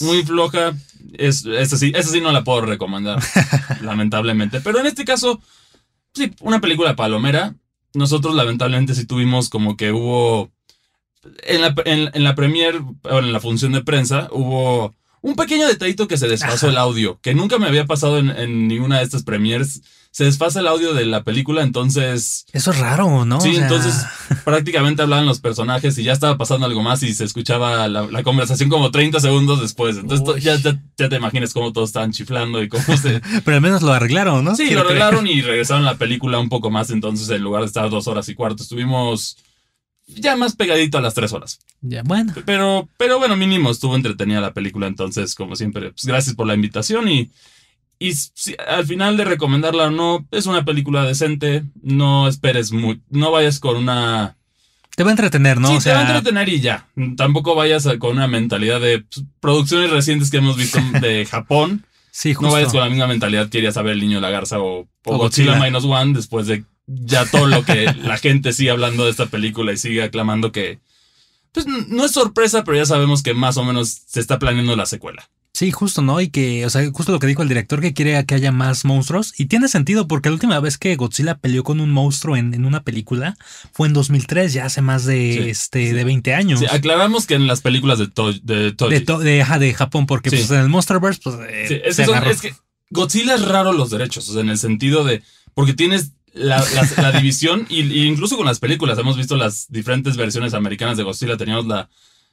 Muy 0.00 0.24
floja. 0.24 0.72
Es, 1.12 1.46
esa 1.46 1.76
sí, 1.76 1.92
esa 1.94 2.10
sí 2.10 2.20
no 2.20 2.32
la 2.32 2.42
puedo 2.44 2.62
recomendar, 2.62 3.22
lamentablemente. 3.82 4.60
Pero 4.60 4.80
en 4.80 4.86
este 4.86 5.04
caso, 5.04 5.40
sí, 6.12 6.32
una 6.40 6.60
película 6.60 6.96
palomera. 6.96 7.54
Nosotros 7.94 8.34
lamentablemente 8.34 8.94
sí 8.94 9.06
tuvimos 9.06 9.48
como 9.48 9.76
que 9.76 9.92
hubo... 9.92 10.50
En 11.44 11.62
la, 11.62 11.74
en, 11.86 12.10
en 12.12 12.24
la 12.24 12.34
premier, 12.34 12.82
o 13.04 13.18
en 13.20 13.32
la 13.32 13.40
función 13.40 13.72
de 13.72 13.82
prensa, 13.84 14.28
hubo 14.32 14.94
un 15.24 15.36
pequeño 15.36 15.66
detallito 15.66 16.06
que 16.06 16.18
se 16.18 16.28
desfasó 16.28 16.68
el 16.68 16.76
audio, 16.86 17.18
que 17.22 17.34
nunca 17.34 17.58
me 17.58 17.66
había 17.66 17.86
pasado 17.86 18.18
en, 18.18 18.28
en 18.30 18.68
ninguna 18.68 18.98
de 18.98 19.04
estas 19.04 19.22
premiers. 19.22 19.80
Se 20.10 20.22
desfasa 20.22 20.60
el 20.60 20.68
audio 20.68 20.94
de 20.94 21.06
la 21.06 21.24
película, 21.24 21.62
entonces 21.64 22.44
Eso 22.52 22.70
es 22.70 22.78
raro, 22.78 23.24
¿no? 23.24 23.40
Sí, 23.40 23.48
O 23.50 23.54
sea, 23.54 23.62
entonces 23.62 23.94
prácticamente 24.44 25.02
hablaban 25.02 25.26
los 25.26 25.40
personajes 25.40 25.98
y 25.98 26.04
ya 26.04 26.12
estaba 26.12 26.36
pasando 26.38 26.66
algo 26.66 26.82
más 26.82 27.02
y 27.02 27.12
se 27.14 27.24
escuchaba 27.24 27.88
la, 27.88 28.02
la 28.06 28.22
conversación 28.22 28.68
como 28.68 28.92
30 28.92 29.18
segundos 29.18 29.60
después. 29.60 29.96
Entonces 29.96 30.44
ya, 30.44 30.54
ya, 30.56 30.80
ya 30.96 31.08
te 31.08 31.16
imaginas 31.16 31.52
cómo 31.52 31.72
todos 31.72 31.88
estaban 31.88 32.12
chiflando 32.12 32.62
y 32.62 32.68
cómo 32.68 32.96
se... 32.96 33.20
Pero 33.44 33.56
al 33.56 33.60
menos 33.62 33.82
lo 33.82 33.92
arreglaron, 33.92 34.44
¿no? 34.44 34.54
Sí, 34.54 34.66
Quiero 34.66 34.82
lo 34.82 34.88
creer. 34.90 35.02
arreglaron 35.02 35.26
y 35.26 35.40
regresaron 35.42 35.84
la 35.84 35.96
película 35.96 36.38
un 36.38 36.48
poco 36.48 36.70
más. 36.70 36.90
Entonces 36.90 37.28
en 37.30 37.42
lugar 37.42 37.62
de 37.62 37.66
estar 37.66 37.90
dos 37.90 38.06
horas 38.06 38.28
y 38.28 38.34
cuarto, 38.36 38.62
estuvimos 38.62 39.36
ya 40.06 40.36
más 40.36 40.54
pegadito 40.56 40.98
a 40.98 41.00
las 41.00 41.14
tres 41.14 41.32
horas. 41.32 41.58
Ya, 41.80 42.02
bueno. 42.04 42.32
Pero, 42.46 42.88
pero 42.98 43.18
bueno, 43.18 43.36
mínimo 43.36 43.70
estuvo 43.70 43.96
entretenida 43.96 44.40
la 44.40 44.52
película. 44.54 44.86
Entonces, 44.86 45.34
como 45.34 45.56
siempre, 45.56 45.90
pues 45.92 46.04
gracias 46.06 46.34
por 46.34 46.46
la 46.46 46.54
invitación 46.54 47.08
y... 47.08 47.30
Y 47.96 48.12
si- 48.12 48.56
al 48.66 48.84
final 48.86 49.16
de 49.16 49.24
recomendarla 49.24 49.84
o 49.84 49.90
no, 49.90 50.26
es 50.32 50.46
una 50.46 50.64
película 50.64 51.04
decente. 51.04 51.62
No 51.80 52.26
esperes 52.28 52.72
mucho. 52.72 53.00
No 53.08 53.30
vayas 53.30 53.60
con 53.60 53.76
una 53.76 54.36
Te 54.96 55.04
va 55.04 55.10
a 55.10 55.12
entretener, 55.12 55.60
¿no? 55.60 55.68
sí, 55.68 55.76
o 55.76 55.80
sea, 55.80 55.92
te 55.92 55.98
va 56.08 56.14
a 56.14 56.18
entretener 56.18 56.48
y 56.48 56.60
ya. 56.60 56.88
Tampoco 57.16 57.54
vayas 57.54 57.88
con 58.00 58.10
una 58.16 58.26
mentalidad 58.26 58.80
de 58.80 59.00
pues, 59.00 59.24
producciones 59.40 59.90
recientes 59.90 60.30
que 60.30 60.38
hemos 60.38 60.56
visto 60.56 60.80
de 61.00 61.24
Japón. 61.24 61.86
sí, 62.10 62.34
justo. 62.34 62.48
No 62.48 62.52
vayas 62.52 62.72
con 62.72 62.80
la 62.80 62.88
misma 62.90 63.06
mentalidad 63.06 63.48
que 63.48 63.58
irías 63.58 63.76
a 63.76 63.82
ver 63.82 63.92
El 63.92 64.00
Niño 64.00 64.16
de 64.16 64.22
la 64.22 64.30
Garza 64.30 64.58
o, 64.58 64.80
o 64.80 64.88
O 65.04 65.16
Godzilla, 65.16 65.52
Godzilla. 65.52 65.64
Minus 65.64 65.84
One 65.84 66.12
después 66.14 66.46
de 66.48 66.64
ya 66.86 67.24
todo 67.26 67.46
lo 67.46 67.64
que 67.64 67.84
la 68.02 68.16
gente 68.18 68.52
sigue 68.52 68.70
hablando 68.70 69.04
de 69.04 69.10
esta 69.10 69.26
película 69.26 69.72
y 69.72 69.76
sigue 69.76 70.02
aclamando 70.02 70.52
que... 70.52 70.78
Pues 71.52 71.66
no 71.66 72.04
es 72.04 72.10
sorpresa, 72.10 72.64
pero 72.64 72.76
ya 72.76 72.84
sabemos 72.84 73.22
que 73.22 73.32
más 73.32 73.56
o 73.56 73.64
menos 73.64 74.02
se 74.06 74.18
está 74.20 74.38
planeando 74.40 74.74
la 74.74 74.86
secuela. 74.86 75.30
Sí, 75.52 75.70
justo, 75.70 76.02
¿no? 76.02 76.20
Y 76.20 76.30
que, 76.30 76.66
o 76.66 76.70
sea, 76.70 76.84
justo 76.92 77.12
lo 77.12 77.20
que 77.20 77.28
dijo 77.28 77.42
el 77.42 77.48
director, 77.48 77.80
que 77.80 77.94
quiere 77.94 78.26
que 78.26 78.34
haya 78.34 78.50
más 78.50 78.84
monstruos. 78.84 79.32
Y 79.38 79.46
tiene 79.46 79.68
sentido, 79.68 80.08
porque 80.08 80.28
la 80.28 80.32
última 80.34 80.58
vez 80.58 80.78
que 80.78 80.96
Godzilla 80.96 81.36
peleó 81.38 81.62
con 81.62 81.78
un 81.80 81.92
monstruo 81.92 82.36
en, 82.36 82.54
en 82.54 82.64
una 82.64 82.82
película 82.82 83.36
fue 83.72 83.86
en 83.86 83.94
2003, 83.94 84.52
ya 84.52 84.64
hace 84.64 84.82
más 84.82 85.04
de, 85.04 85.38
Sí, 85.44 85.48
este, 85.50 85.86
sí. 85.86 85.92
de 85.92 86.02
20 86.02 86.34
años. 86.34 86.58
Sí, 86.58 86.66
aclaramos 86.68 87.26
que 87.26 87.34
en 87.34 87.46
las 87.46 87.60
películas 87.60 88.00
de, 88.00 88.08
to 88.08 88.32
de 88.32 88.72
de, 88.72 89.00
to- 89.02 89.20
de, 89.20 89.42
ajá, 89.42 89.60
de 89.60 89.72
Japón, 89.74 90.06
porque 90.06 90.30
pues 90.30 90.50
en 90.50 90.58
el 90.58 90.68
Monsterverse, 90.68 91.20
pues. 91.22 91.36
eh, 91.48 91.64
Sí, 91.68 91.74
es, 91.84 91.94
se 91.94 92.02
que 92.02 92.06
son- 92.06 92.16
agarró. 92.16 92.32
es 92.32 92.40
que 92.40 92.52
Godzilla 92.90 93.36
es 93.36 93.42
raro 93.42 93.72
los 93.72 93.90
derechos, 93.90 94.28
o 94.28 94.32
sea, 94.32 94.42
en 94.42 94.48
el 94.48 94.58
sentido 94.58 95.04
de. 95.04 95.22
Porque 95.54 95.72
tienes 95.72 96.10
la, 96.34 96.58
la- 96.74 97.02
la 97.02 97.12
división, 97.12 97.66
y, 97.68 97.82
y 97.82 98.06
incluso 98.06 98.36
con 98.36 98.46
las 98.46 98.58
películas, 98.58 98.98
hemos 98.98 99.16
visto 99.16 99.36
las 99.36 99.66
diferentes 99.70 100.16
versiones 100.16 100.52
americanas 100.54 100.96
de 100.96 101.02
Godzilla. 101.04 101.36
Teníamos 101.36 101.66
la, 101.66 101.88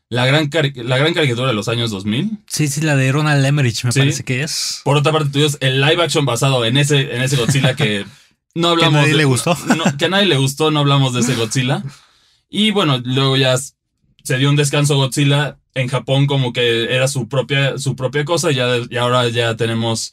la, 0.10 0.26
gran, 0.26 0.50
la 0.76 0.98
gran 0.98 1.14
caricatura 1.14 1.48
de 1.48 1.54
los 1.54 1.68
años 1.68 1.92
2000. 1.92 2.30
Sí, 2.48 2.68
sí, 2.68 2.82
la 2.82 2.96
de 2.96 3.12
Ronald 3.12 3.46
Emmerich 3.46 3.84
me 3.86 3.92
Sí. 3.92 4.00
parece 4.00 4.24
que 4.24 4.44
es. 4.44 4.82
Por 4.84 4.98
otra 4.98 5.12
parte, 5.12 5.30
tuvimos 5.30 5.58
el 5.62 5.80
live 5.82 6.04
action 6.04 6.26
basado 6.26 6.66
en 6.66 6.78
ese, 6.78 7.16
en 7.16 7.22
ese 7.22 7.38
Godzilla 7.38 7.76
que 7.76 8.06
no 8.56 8.70
hablamos. 8.70 8.94
nadie 8.94 9.12
de- 9.12 9.18
le 9.18 9.26
gustó. 9.26 9.58
no- 9.78 9.98
que 9.98 10.06
a 10.06 10.10
nadie 10.10 10.26
le 10.26 10.38
gustó, 10.38 10.72
no 10.72 10.80
hablamos 10.80 11.14
de 11.14 11.22
ese 11.22 11.36
Godzilla. 11.36 11.84
Y 12.50 12.72
bueno, 12.72 13.00
luego 13.04 13.38
ya 13.38 13.56
se 13.58 14.38
dio 14.38 14.50
un 14.50 14.56
descanso 14.56 14.96
Godzilla. 14.98 15.58
En 15.74 15.88
Japón, 15.88 16.28
como 16.28 16.52
que 16.52 16.94
era 16.94 17.08
su 17.08 17.30
propia, 17.30 17.78
su 17.78 17.96
propia 17.96 18.26
cosa, 18.26 18.52
y, 18.52 18.56
ya, 18.56 18.68
y 18.90 18.98
ahora 18.98 19.30
ya 19.30 19.56
tenemos 19.56 20.12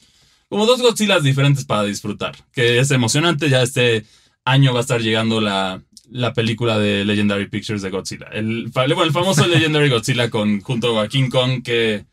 como 0.49 0.65
dos 0.65 0.81
Godzillas 0.81 1.23
diferentes 1.23 1.63
para 1.65 1.83
disfrutar. 1.83 2.35
Que 2.51 2.79
es 2.79 2.91
emocionante. 2.91 3.49
Ya 3.49 3.61
este 3.61 4.05
año 4.45 4.73
va 4.73 4.79
a 4.79 4.81
estar 4.81 5.01
llegando 5.01 5.39
la, 5.41 5.81
la 6.09 6.33
película 6.33 6.77
de 6.79 7.05
Legendary 7.05 7.47
Pictures 7.49 7.81
de 7.81 7.89
Godzilla. 7.91 8.27
El, 8.33 8.67
bueno, 8.73 9.03
el 9.03 9.11
famoso 9.11 9.47
Legendary 9.47 9.89
Godzilla 9.89 10.29
con, 10.29 10.61
junto 10.61 10.99
a 10.99 11.07
King 11.07 11.29
Kong, 11.29 11.61
que 11.63 12.05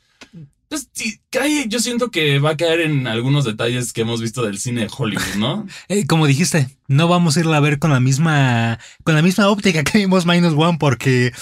pues, 0.68 0.88
cae, 1.30 1.66
yo 1.68 1.78
siento 1.78 2.10
que 2.10 2.40
va 2.40 2.50
a 2.50 2.56
caer 2.56 2.80
en 2.80 3.06
algunos 3.06 3.44
detalles 3.44 3.92
que 3.92 4.00
hemos 4.00 4.20
visto 4.20 4.42
del 4.42 4.58
cine 4.58 4.82
de 4.82 4.90
Hollywood, 4.96 5.36
¿no? 5.36 5.66
Eh, 5.88 6.06
como 6.06 6.26
dijiste, 6.26 6.68
no 6.88 7.06
vamos 7.06 7.36
a 7.36 7.40
irla 7.40 7.56
a 7.58 7.60
ver 7.60 7.78
con 7.78 7.92
la 7.92 8.00
misma 8.00 8.78
con 9.04 9.14
la 9.14 9.22
misma 9.22 9.48
óptica 9.48 9.84
que 9.84 9.98
vimos 9.98 10.26
Minus 10.26 10.54
One 10.56 10.78
porque 10.80 11.32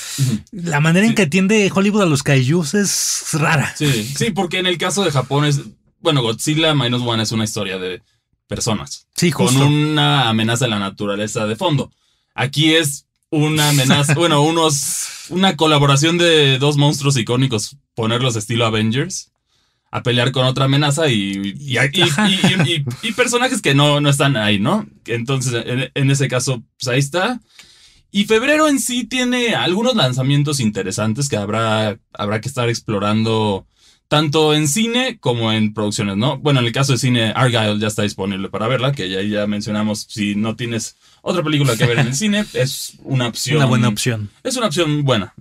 la 0.52 0.80
manera 0.80 1.06
en 1.06 1.12
Sí. 1.12 1.14
que 1.16 1.22
atiende 1.22 1.72
Hollywood 1.74 2.02
a 2.02 2.06
los 2.06 2.22
kaijus 2.22 2.74
es 2.74 3.28
rara. 3.32 3.74
Sí, 3.76 4.04
sí, 4.16 4.30
porque 4.30 4.58
en 4.58 4.66
el 4.66 4.76
caso 4.76 5.02
de 5.04 5.10
Japón 5.10 5.46
es, 5.46 5.62
bueno, 6.04 6.22
Godzilla 6.22 6.74
Minus 6.74 7.02
One 7.02 7.22
es 7.24 7.32
una 7.32 7.42
historia 7.44 7.78
de 7.78 8.00
personas 8.46 9.08
Sí, 9.16 9.32
con 9.32 9.46
justo. 9.48 9.66
una 9.66 10.28
amenaza 10.28 10.66
de 10.66 10.70
la 10.70 10.78
naturaleza 10.78 11.46
de 11.46 11.56
fondo. 11.56 11.90
Aquí 12.34 12.74
es 12.74 13.06
una 13.30 13.70
amenaza, 13.70 14.14
bueno, 14.16 14.42
unos, 14.42 15.06
una 15.30 15.56
colaboración 15.56 16.18
de 16.18 16.58
dos 16.58 16.76
monstruos 16.76 17.16
icónicos, 17.16 17.76
ponerlos 17.94 18.36
estilo 18.36 18.66
Avengers, 18.66 19.32
a 19.90 20.02
pelear 20.02 20.30
con 20.32 20.44
otra 20.44 20.64
amenaza 20.66 21.08
y, 21.08 21.54
y, 21.56 21.72
y- 21.72 21.76
Ajá. 22.02 22.28
y- 22.28 22.34
y- 22.34 22.72
y- 23.02 23.08
y 23.08 23.12
personajes 23.12 23.62
que 23.62 23.74
no, 23.74 24.00
no 24.00 24.08
están 24.10 24.36
ahí, 24.36 24.58
¿no? 24.58 24.86
Entonces, 25.06 25.64
en, 25.66 25.90
en 25.94 26.10
ese 26.10 26.28
caso, 26.28 26.62
pues 26.78 26.88
ahí 26.88 26.98
está. 26.98 27.40
Y 28.10 28.24
febrero 28.26 28.68
en 28.68 28.78
sí 28.80 29.04
tiene 29.04 29.54
algunos 29.54 29.94
lanzamientos 29.96 30.60
interesantes 30.60 31.28
que 31.28 31.36
habrá, 31.36 31.98
habrá 32.12 32.40
que 32.40 32.48
estar 32.48 32.68
explorando 32.68 33.66
tanto 34.08 34.54
en 34.54 34.68
cine 34.68 35.18
como 35.18 35.50
en 35.52 35.74
producciones, 35.74 36.16
¿no? 36.16 36.38
Bueno, 36.38 36.60
en 36.60 36.66
el 36.66 36.72
caso 36.72 36.92
de 36.92 36.98
cine, 36.98 37.32
Argyle 37.34 37.78
ya 37.80 37.88
está 37.88 38.02
disponible 38.02 38.48
para 38.48 38.68
verla, 38.68 38.92
que 38.92 39.08
ya, 39.08 39.22
ya 39.22 39.46
mencionamos, 39.46 40.06
si 40.08 40.34
no 40.34 40.56
tienes 40.56 40.96
otra 41.22 41.42
película 41.42 41.76
que 41.76 41.86
ver 41.86 41.98
en 41.98 42.08
el 42.08 42.14
cine, 42.16 42.44
es 42.52 42.94
una 43.02 43.26
opción. 43.28 43.56
Una 43.56 43.66
buena 43.66 43.88
opción. 43.88 44.30
Es 44.42 44.56
una 44.56 44.66
opción 44.66 45.04
buena. 45.04 45.34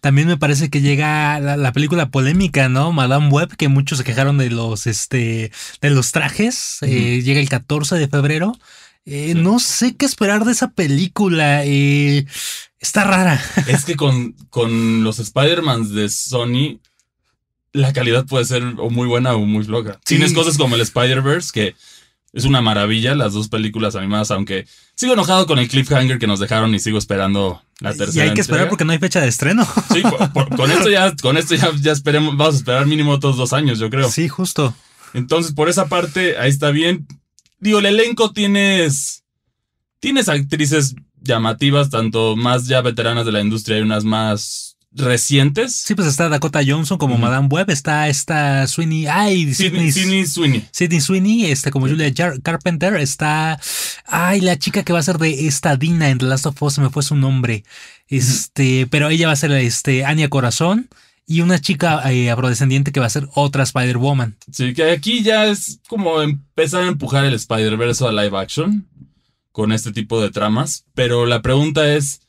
También 0.00 0.28
me 0.28 0.36
parece 0.36 0.70
que 0.70 0.80
llega 0.80 1.40
la, 1.40 1.56
la 1.56 1.72
película 1.72 2.08
polémica, 2.10 2.68
¿no? 2.68 2.92
Madame 2.92 3.28
Web, 3.30 3.56
que 3.56 3.66
muchos 3.68 3.98
se 3.98 4.04
quejaron 4.04 4.38
de 4.38 4.48
los, 4.50 4.86
este, 4.86 5.50
de 5.80 5.90
los 5.90 6.12
trajes. 6.12 6.78
Eh, 6.82 7.20
llega 7.22 7.40
el 7.40 7.48
14 7.48 7.96
de 7.96 8.08
febrero. 8.08 8.52
Eh, 9.06 9.32
Sí. 9.34 9.40
No 9.40 9.58
sé 9.58 9.96
qué 9.96 10.04
esperar 10.06 10.44
de 10.44 10.52
esa 10.52 10.70
película. 10.70 11.64
eh, 11.64 12.26
está 12.78 13.04
rara. 13.04 13.42
Es 13.66 13.84
que 13.84 13.96
con, 13.96 14.32
con 14.50 15.02
los 15.02 15.18
Spider-Mans 15.18 15.90
de 15.92 16.08
Sony, 16.10 16.78
la 17.72 17.92
calidad 17.92 18.26
puede 18.26 18.44
ser 18.44 18.62
o 18.78 18.90
muy 18.90 19.06
buena 19.06 19.34
o 19.34 19.40
muy 19.40 19.64
floja. 19.64 19.94
Sí. 20.04 20.16
Tienes 20.16 20.32
cosas 20.32 20.56
como 20.56 20.74
el 20.74 20.80
Spider-Verse, 20.80 21.50
que 21.52 21.74
es 22.32 22.44
una 22.44 22.60
maravilla, 22.60 23.14
las 23.14 23.32
dos 23.32 23.48
películas 23.48 23.94
animadas, 23.96 24.30
aunque 24.30 24.66
sigo 24.94 25.14
enojado 25.14 25.46
con 25.46 25.58
el 25.58 25.68
cliffhanger 25.68 26.18
que 26.18 26.26
nos 26.26 26.40
dejaron 26.40 26.74
y 26.74 26.78
sigo 26.78 26.98
esperando 26.98 27.62
la 27.80 27.94
Y 27.94 27.98
tercera. 27.98 28.24
hay 28.26 28.34
que 28.34 28.40
esperar 28.40 28.60
entrega. 28.62 28.70
porque 28.70 28.84
no 28.84 28.92
hay 28.92 28.98
fecha 28.98 29.20
de 29.20 29.28
estreno. 29.28 29.66
Sí, 29.92 30.02
por- 30.02 30.32
por- 30.32 30.56
con 30.56 30.70
esto 30.70 30.90
ya, 30.90 31.14
con 31.16 31.36
esto 31.36 31.54
ya, 31.54 31.70
ya 31.80 31.92
esperemos, 31.92 32.36
vamos 32.36 32.54
a 32.54 32.58
esperar 32.58 32.86
mínimo 32.86 33.12
otros 33.12 33.36
dos 33.36 33.52
años, 33.52 33.78
yo 33.78 33.88
creo. 33.90 34.10
Sí, 34.10 34.28
justo. 34.28 34.74
Entonces, 35.14 35.52
por 35.52 35.68
esa 35.68 35.88
parte, 35.88 36.36
ahí 36.38 36.50
está 36.50 36.70
bien. 36.70 37.06
Digo, 37.60 37.78
el 37.80 37.86
elenco 37.86 38.32
tienes. 38.32 39.24
Tienes 40.00 40.28
actrices 40.28 40.94
llamativas, 41.20 41.90
tanto 41.90 42.36
más 42.36 42.66
ya 42.68 42.80
veteranas 42.82 43.26
de 43.26 43.32
la 43.32 43.40
industria 43.40 43.78
y 43.78 43.82
unas 43.82 44.04
más 44.04 44.76
recientes. 44.90 45.74
Sí, 45.74 45.94
pues 45.94 46.08
está 46.08 46.28
Dakota 46.28 46.60
Johnson 46.66 46.98
como. 46.98 47.18
Madame 47.18 47.48
Web, 47.48 47.70
está 47.70 48.08
esta 48.08 48.66
Sweeney, 48.66 49.06
ay, 49.06 49.54
Sidney, 49.54 49.92
Sidney, 49.92 50.26
Sweeney. 50.26 50.68
Sidney 50.72 51.00
Sweeney, 51.00 51.44
este 51.46 51.70
como 51.70 51.88
Julia 51.88 52.10
Jar- 52.14 52.40
Carpenter, 52.42 52.94
está, 52.96 53.60
ay, 54.06 54.40
la 54.40 54.58
chica 54.58 54.82
que 54.84 54.92
va 54.92 54.98
a 55.00 55.02
ser 55.02 55.18
de 55.18 55.46
esta 55.46 55.76
Dina 55.76 56.08
en 56.10 56.18
The 56.18 56.26
Last 56.26 56.46
of 56.46 56.62
Us, 56.62 56.74
se 56.74 56.80
me 56.80 56.90
fue 56.90 57.02
su 57.02 57.16
nombre, 57.16 57.64
este, 58.08 58.86
pero 58.90 59.08
ella 59.08 59.26
va 59.26 59.32
a 59.34 59.36
ser 59.36 59.52
este 59.52 60.04
Anya 60.04 60.28
Corazón 60.28 60.88
y 61.26 61.42
una 61.42 61.60
chica 61.60 62.10
eh, 62.10 62.30
afrodescendiente 62.30 62.90
que 62.90 63.00
va 63.00 63.06
a 63.06 63.10
ser 63.10 63.28
otra 63.34 63.62
Spider-Woman. 63.64 64.36
Sí, 64.50 64.72
que 64.72 64.90
aquí 64.90 65.22
ya 65.22 65.46
es 65.46 65.80
como 65.86 66.22
empezar 66.22 66.84
a 66.84 66.88
empujar 66.88 67.24
el 67.26 67.34
Spider-Verse 67.34 68.06
a 68.06 68.12
live 68.12 68.38
action 68.38 68.86
con 69.52 69.72
este 69.72 69.92
tipo 69.92 70.22
de 70.22 70.30
tramas. 70.30 70.86
Pero 70.94 71.26
la 71.26 71.42
pregunta 71.42 71.94
es: 71.94 72.20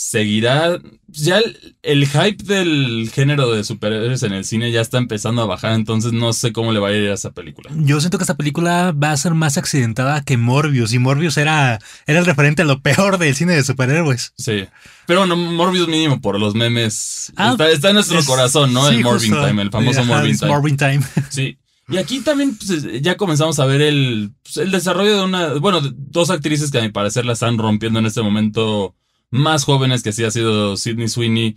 ¿seguirá? 0.00 0.78
Ya 1.08 1.38
el, 1.38 1.76
el 1.82 2.06
hype 2.06 2.44
del 2.44 3.10
género 3.12 3.50
de 3.50 3.64
superhéroes 3.64 4.22
en 4.22 4.32
el 4.32 4.44
cine 4.44 4.70
ya 4.70 4.80
está 4.80 4.96
empezando 4.98 5.42
a 5.42 5.46
bajar, 5.46 5.72
entonces 5.72 6.12
no 6.12 6.32
sé 6.32 6.52
cómo 6.52 6.70
le 6.72 6.78
va 6.78 6.88
a 6.88 6.92
ir 6.92 7.10
a 7.10 7.14
esa 7.14 7.32
película. 7.32 7.68
Yo 7.74 7.98
siento 7.98 8.16
que 8.16 8.22
esta 8.22 8.36
película 8.36 8.92
va 8.92 9.10
a 9.10 9.16
ser 9.16 9.34
más 9.34 9.58
accidentada 9.58 10.22
que 10.22 10.36
Morbius 10.36 10.92
y 10.92 11.00
Morbius 11.00 11.36
era, 11.36 11.80
era 12.06 12.20
el 12.20 12.26
referente 12.26 12.62
a 12.62 12.64
lo 12.64 12.80
peor 12.80 13.18
del 13.18 13.34
cine 13.34 13.54
de 13.56 13.64
superhéroes. 13.64 14.34
Sí. 14.38 14.66
Pero 15.06 15.20
bueno, 15.20 15.34
Morbius 15.34 15.88
mínimo 15.88 16.20
por 16.20 16.38
los 16.38 16.54
memes. 16.54 17.32
Ah, 17.34 17.50
está, 17.52 17.68
está 17.68 17.88
en 17.88 17.94
nuestro 17.94 18.20
es- 18.20 18.26
corazón, 18.26 18.72
¿no? 18.72 18.88
sí, 18.88 18.94
el 18.94 19.02
Morbin 19.02 19.30
justo. 19.32 19.46
Time, 19.48 19.62
el 19.62 19.70
famoso 19.72 20.00
Ajá, 20.02 20.14
Morbin 20.14 20.38
Time. 20.38 20.52
Morbin 20.52 20.76
Time. 20.76 21.00
Sí. 21.28 21.58
Y 21.90 21.96
aquí 21.96 22.20
también 22.20 22.54
pues, 22.54 22.84
ya 23.00 23.16
comenzamos 23.16 23.58
a 23.60 23.64
ver 23.64 23.80
el, 23.80 24.32
pues, 24.42 24.58
el 24.58 24.70
desarrollo 24.70 25.16
de 25.20 25.24
una, 25.24 25.54
bueno, 25.54 25.80
dos 25.82 26.28
actrices 26.28 26.70
que 26.70 26.76
a 26.76 26.82
mi 26.82 26.90
parecer 26.90 27.24
la 27.24 27.32
están 27.32 27.56
rompiendo 27.56 27.98
en 27.98 28.04
este 28.04 28.20
momento, 28.20 28.94
más 29.30 29.64
jóvenes 29.64 30.02
que 30.02 30.12
sí 30.12 30.24
ha 30.24 30.30
sido 30.30 30.76
Sidney 30.76 31.08
Sweeney, 31.08 31.56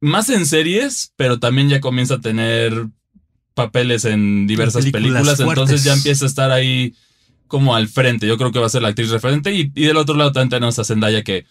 más 0.00 0.28
en 0.28 0.46
series, 0.46 1.12
pero 1.16 1.38
también 1.38 1.68
ya 1.68 1.80
comienza 1.80 2.14
a 2.14 2.20
tener 2.20 2.86
papeles 3.54 4.04
en 4.04 4.46
diversas 4.46 4.84
películas 4.86 5.22
películas, 5.22 5.40
entonces 5.40 5.84
ya 5.84 5.94
empieza 5.94 6.24
a 6.24 6.28
estar 6.28 6.50
ahí 6.50 6.94
como 7.46 7.74
al 7.76 7.88
frente. 7.88 8.26
Yo 8.26 8.36
creo 8.36 8.52
que 8.52 8.58
va 8.58 8.66
a 8.66 8.70
ser 8.70 8.82
la 8.82 8.88
actriz 8.88 9.10
referente 9.10 9.54
y, 9.54 9.70
y 9.74 9.84
del 9.84 9.96
otro 9.96 10.14
lado 10.14 10.32
también 10.32 10.50
tenemos 10.50 10.78
a 10.78 10.84
Zendaya 10.84 11.22
que 11.22 11.46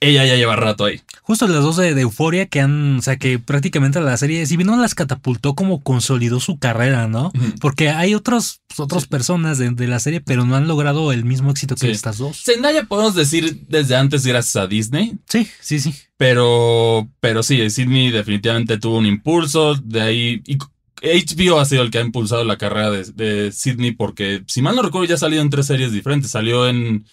ella 0.00 0.24
ya 0.24 0.36
lleva 0.36 0.56
rato 0.56 0.84
ahí. 0.86 1.00
Justo 1.22 1.46
las 1.46 1.62
dos 1.62 1.76
de, 1.76 1.94
de 1.94 2.00
Euforia 2.00 2.46
que 2.46 2.60
han, 2.60 2.98
o 2.98 3.02
sea, 3.02 3.16
que 3.18 3.38
prácticamente 3.38 4.00
la 4.00 4.16
serie, 4.16 4.44
si 4.46 4.56
bien 4.56 4.66
no 4.68 4.76
las 4.76 4.94
catapultó, 4.94 5.54
como 5.54 5.82
consolidó 5.82 6.40
su 6.40 6.58
carrera, 6.58 7.06
¿no? 7.06 7.30
Porque 7.60 7.90
hay 7.90 8.14
otros, 8.14 8.62
pues, 8.68 8.80
otras 8.80 9.02
Sí. 9.02 9.08
personas 9.10 9.58
de, 9.58 9.70
de 9.70 9.86
la 9.86 10.00
serie, 10.00 10.20
pero 10.20 10.44
no 10.46 10.56
han 10.56 10.66
logrado 10.66 11.12
el 11.12 11.24
mismo 11.24 11.50
éxito 11.50 11.74
que 11.74 11.86
Sí. 11.86 11.92
estas 11.92 12.18
dos. 12.18 12.42
Zendaya 12.42 12.84
podemos 12.84 13.14
decir 13.14 13.64
desde 13.68 13.94
antes 13.96 14.24
gracias 14.26 14.56
a 14.56 14.66
Disney, 14.66 15.14
Sí, 15.28 15.46
sí, 15.60 15.78
sí. 15.80 15.94
Pero, 16.16 17.08
pero 17.20 17.42
sí, 17.42 17.68
Sidney 17.70 18.10
definitivamente 18.10 18.78
tuvo 18.78 18.98
un 18.98 19.06
impulso. 19.06 19.74
De 19.74 20.00
ahí. 20.00 20.42
Y 20.46 20.58
HBO 21.02 21.58
ha 21.58 21.64
sido 21.64 21.82
el 21.82 21.90
que 21.90 21.96
ha 21.98 22.02
impulsado 22.02 22.44
la 22.44 22.58
carrera 22.58 22.90
de, 22.90 23.04
de 23.12 23.52
Sidney 23.52 23.92
porque, 23.92 24.42
si 24.46 24.60
mal 24.60 24.76
no 24.76 24.82
recuerdo, 24.82 25.06
ya 25.08 25.14
ha 25.14 25.18
salido 25.18 25.40
en 25.42 25.48
tres 25.50 25.66
series 25.66 25.92
diferentes. 25.92 26.30
Salió 26.30 26.68
en, 26.68 27.06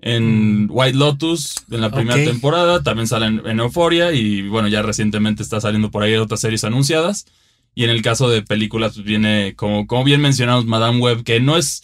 en 0.00 0.68
White 0.70 0.96
Lotus 0.96 1.56
en 1.70 1.80
la 1.80 1.90
primera 1.90 2.16
temporada, 2.16 2.82
también 2.82 3.08
sale 3.08 3.26
en, 3.26 3.42
en 3.46 3.58
Euphoria 3.60 4.12
y 4.12 4.46
bueno, 4.48 4.68
ya 4.68 4.82
recientemente 4.82 5.42
está 5.42 5.60
saliendo 5.60 5.90
por 5.90 6.02
ahí 6.02 6.14
otras 6.14 6.40
series 6.40 6.64
anunciadas. 6.64 7.26
Y 7.74 7.84
en 7.84 7.90
el 7.90 8.02
caso 8.02 8.28
de 8.28 8.42
películas, 8.42 8.94
pues 8.94 9.04
viene, 9.06 9.54
como, 9.56 9.86
como 9.86 10.02
bien 10.04 10.20
mencionamos, 10.20 10.66
Madame 10.66 10.98
Web, 10.98 11.22
que 11.22 11.38
no 11.40 11.56
es, 11.56 11.82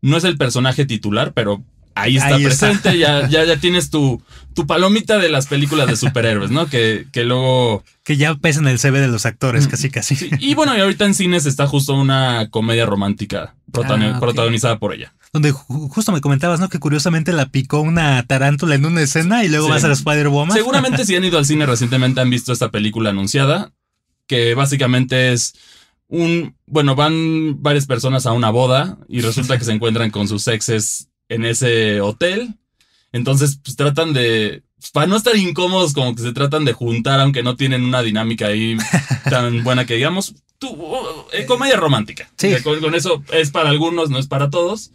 no 0.00 0.16
es 0.16 0.24
el 0.24 0.36
personaje 0.36 0.86
titular, 0.86 1.32
pero 1.34 1.62
ahí 1.94 2.16
está 2.16 2.34
Ahí 2.34 2.44
está. 2.44 2.66
presente, 2.68 2.98
Ya, 2.98 3.28
ya, 3.28 3.44
ya 3.44 3.56
tienes 3.56 3.90
tu, 3.90 4.20
tu 4.54 4.66
palomita 4.66 5.18
de 5.18 5.28
las 5.28 5.46
películas 5.46 5.86
de 5.86 5.94
superhéroes, 5.96 6.50
¿no? 6.50 6.66
Que, 6.68 7.06
que 7.12 7.22
luego... 7.24 7.84
Que 8.04 8.16
ya 8.16 8.34
pesa 8.34 8.58
en 8.60 8.66
el 8.68 8.78
CV 8.80 9.00
de 9.00 9.06
los 9.08 9.24
actores, 9.24 9.66
Mm. 9.66 9.70
casi, 9.70 9.90
casi. 9.90 10.16
sí, 10.16 10.30
Y 10.40 10.54
bueno, 10.54 10.76
y 10.76 10.80
ahorita 10.80 11.04
en 11.04 11.14
cines 11.14 11.46
está 11.46 11.66
justo 11.68 11.94
una 11.94 12.48
comedia 12.50 12.84
romántica 12.86 13.54
protagoni- 13.72 14.14
Ah, 14.16 14.20
protagonizada 14.20 14.78
por 14.80 14.94
ella. 14.94 15.12
Donde 15.36 15.52
ju- 15.52 15.90
justo 15.90 16.12
me 16.12 16.22
comentabas, 16.22 16.60
¿no? 16.60 16.70
Que 16.70 16.78
curiosamente 16.78 17.32
la 17.34 17.46
picó 17.50 17.80
una 17.80 18.22
tarántula 18.26 18.74
en 18.74 18.86
una 18.86 19.02
escena 19.02 19.44
y 19.44 19.48
luego 19.48 19.66
Sí. 19.66 19.70
va 19.72 19.76
a 19.76 19.80
ser 19.80 19.90
Spider-Woman. 19.90 20.56
Seguramente 20.56 21.04
si 21.04 21.14
han 21.14 21.24
ido 21.24 21.36
al 21.36 21.44
cine 21.44 21.66
recientemente 21.66 22.22
han 22.22 22.30
visto 22.30 22.54
esta 22.54 22.70
película 22.70 23.10
anunciada, 23.10 23.72
que 24.26 24.54
básicamente 24.54 25.34
es 25.34 25.52
un, 26.08 26.54
bueno, 26.66 26.94
van 26.94 27.60
varias 27.62 27.84
personas 27.86 28.24
a 28.24 28.32
una 28.32 28.48
boda 28.48 28.96
y 29.08 29.20
resulta 29.20 29.58
que 29.58 29.64
se 29.66 29.72
encuentran 29.72 30.10
con 30.10 30.26
sus 30.26 30.46
exes 30.48 31.08
en 31.28 31.44
ese 31.44 32.00
hotel. 32.00 32.54
Entonces, 33.12 33.60
pues 33.62 33.76
tratan 33.76 34.12
de, 34.14 34.62
pues, 34.78 34.90
para 34.90 35.06
no 35.06 35.16
estar 35.16 35.36
incómodos, 35.36 35.92
como 35.92 36.14
que 36.14 36.22
se 36.22 36.32
tratan 36.32 36.64
de 36.64 36.72
juntar, 36.72 37.20
aunque 37.20 37.42
no 37.42 37.56
tienen 37.56 37.84
una 37.84 38.00
dinámica 38.02 38.46
ahí 38.46 38.76
tan 39.30 39.64
buena 39.64 39.84
que 39.84 39.94
digamos. 39.96 40.34
Tú, 40.58 40.74
eh, 41.34 41.44
comedia 41.44 41.76
romántica. 41.76 42.30
Sí. 42.38 42.54
Con, 42.62 42.80
con 42.80 42.94
eso 42.94 43.22
es 43.32 43.50
para 43.50 43.68
algunos, 43.68 44.08
no 44.08 44.18
es 44.18 44.26
para 44.28 44.48
todos. 44.48 44.92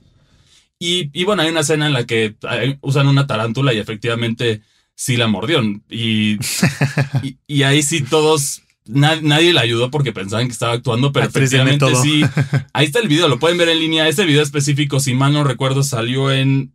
Y, 0.84 1.12
y 1.14 1.26
bueno, 1.26 1.44
hay 1.44 1.50
una 1.52 1.60
escena 1.60 1.86
en 1.86 1.94
la 1.94 2.06
que 2.08 2.36
eh, 2.52 2.78
usan 2.82 3.08
una 3.08 3.28
tarántula 3.28 3.72
y 3.72 3.78
efectivamente 3.78 4.62
sí 4.96 5.16
la 5.16 5.28
mordió. 5.28 5.62
Y, 5.92 6.38
y, 7.22 7.38
y 7.46 7.62
ahí 7.64 7.84
sí 7.84 8.02
todos 8.02 8.64
na- 8.88 9.22
nadie 9.22 9.54
le 9.54 9.60
ayudó 9.60 9.92
porque 9.92 10.12
pensaban 10.12 10.48
que 10.48 10.54
estaba 10.54 10.74
actuando, 10.74 11.12
pero 11.12 11.28
efectivamente 11.28 11.86
sí. 12.02 12.24
Ahí 12.74 12.88
está 12.88 12.98
el 13.00 13.08
video, 13.08 13.28
lo 13.28 13.38
pueden 13.38 13.60
ver 13.60 13.70
en 13.70 13.80
línea. 13.80 14.08
Este 14.08 14.26
video 14.26 14.42
específico, 14.42 15.00
si 15.00 15.14
mal 15.14 15.34
no 15.34 15.44
recuerdo, 15.44 15.84
salió 15.84 16.32
en, 16.32 16.74